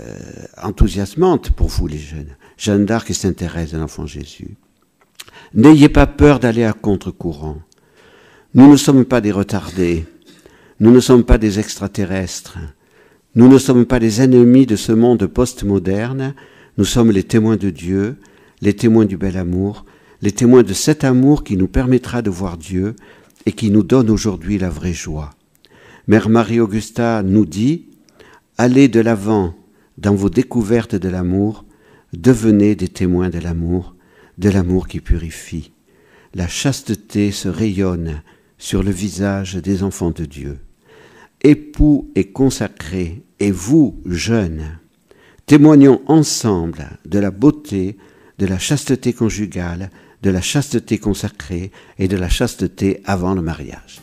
euh, 0.00 0.18
enthousiasmante 0.62 1.50
pour 1.50 1.68
vous 1.68 1.86
les 1.86 1.98
jeunes. 1.98 2.36
Jeanne 2.62 2.86
d'Arc 2.86 3.10
et 3.10 3.32
Thérèse 3.34 3.72
de 3.72 3.78
l'Enfant 3.78 4.06
Jésus. 4.06 4.54
N'ayez 5.52 5.88
pas 5.88 6.06
peur 6.06 6.38
d'aller 6.38 6.62
à 6.62 6.72
contre-courant. 6.72 7.60
Nous 8.54 8.70
ne 8.70 8.76
sommes 8.76 9.04
pas 9.04 9.20
des 9.20 9.32
retardés. 9.32 10.06
Nous 10.78 10.92
ne 10.92 11.00
sommes 11.00 11.24
pas 11.24 11.38
des 11.38 11.58
extraterrestres. 11.58 12.58
Nous 13.34 13.48
ne 13.48 13.58
sommes 13.58 13.84
pas 13.84 13.98
les 13.98 14.22
ennemis 14.22 14.64
de 14.64 14.76
ce 14.76 14.92
monde 14.92 15.26
postmoderne. 15.26 16.36
Nous 16.78 16.84
sommes 16.84 17.10
les 17.10 17.24
témoins 17.24 17.56
de 17.56 17.68
Dieu, 17.68 18.18
les 18.60 18.74
témoins 18.74 19.06
du 19.06 19.16
bel 19.16 19.38
amour, 19.38 19.84
les 20.20 20.30
témoins 20.30 20.62
de 20.62 20.72
cet 20.72 21.02
amour 21.02 21.42
qui 21.42 21.56
nous 21.56 21.66
permettra 21.66 22.22
de 22.22 22.30
voir 22.30 22.58
Dieu 22.58 22.94
et 23.44 23.50
qui 23.50 23.72
nous 23.72 23.82
donne 23.82 24.08
aujourd'hui 24.08 24.58
la 24.58 24.70
vraie 24.70 24.92
joie. 24.92 25.30
Mère 26.06 26.28
Marie-Augusta 26.28 27.24
nous 27.24 27.44
dit, 27.44 27.86
allez 28.56 28.86
de 28.86 29.00
l'avant 29.00 29.52
dans 29.98 30.14
vos 30.14 30.30
découvertes 30.30 30.94
de 30.94 31.08
l'amour, 31.08 31.64
devenez 32.12 32.74
des 32.74 32.88
témoins 32.88 33.30
de 33.30 33.38
l'amour, 33.38 33.94
de 34.38 34.48
l'amour 34.48 34.88
qui 34.88 35.00
purifie. 35.00 35.72
La 36.34 36.48
chasteté 36.48 37.30
se 37.30 37.48
rayonne 37.48 38.22
sur 38.58 38.82
le 38.82 38.90
visage 38.90 39.56
des 39.56 39.82
enfants 39.82 40.10
de 40.10 40.24
Dieu. 40.24 40.58
Époux 41.42 42.10
et 42.14 42.30
consacrés, 42.30 43.22
et 43.40 43.50
vous, 43.50 44.00
jeunes, 44.06 44.78
témoignons 45.46 46.00
ensemble 46.06 46.86
de 47.04 47.18
la 47.18 47.30
beauté, 47.30 47.96
de 48.38 48.46
la 48.46 48.58
chasteté 48.58 49.12
conjugale, 49.12 49.90
de 50.22 50.30
la 50.30 50.40
chasteté 50.40 50.98
consacrée 50.98 51.72
et 51.98 52.06
de 52.06 52.16
la 52.16 52.28
chasteté 52.28 53.02
avant 53.04 53.34
le 53.34 53.42
mariage. 53.42 54.00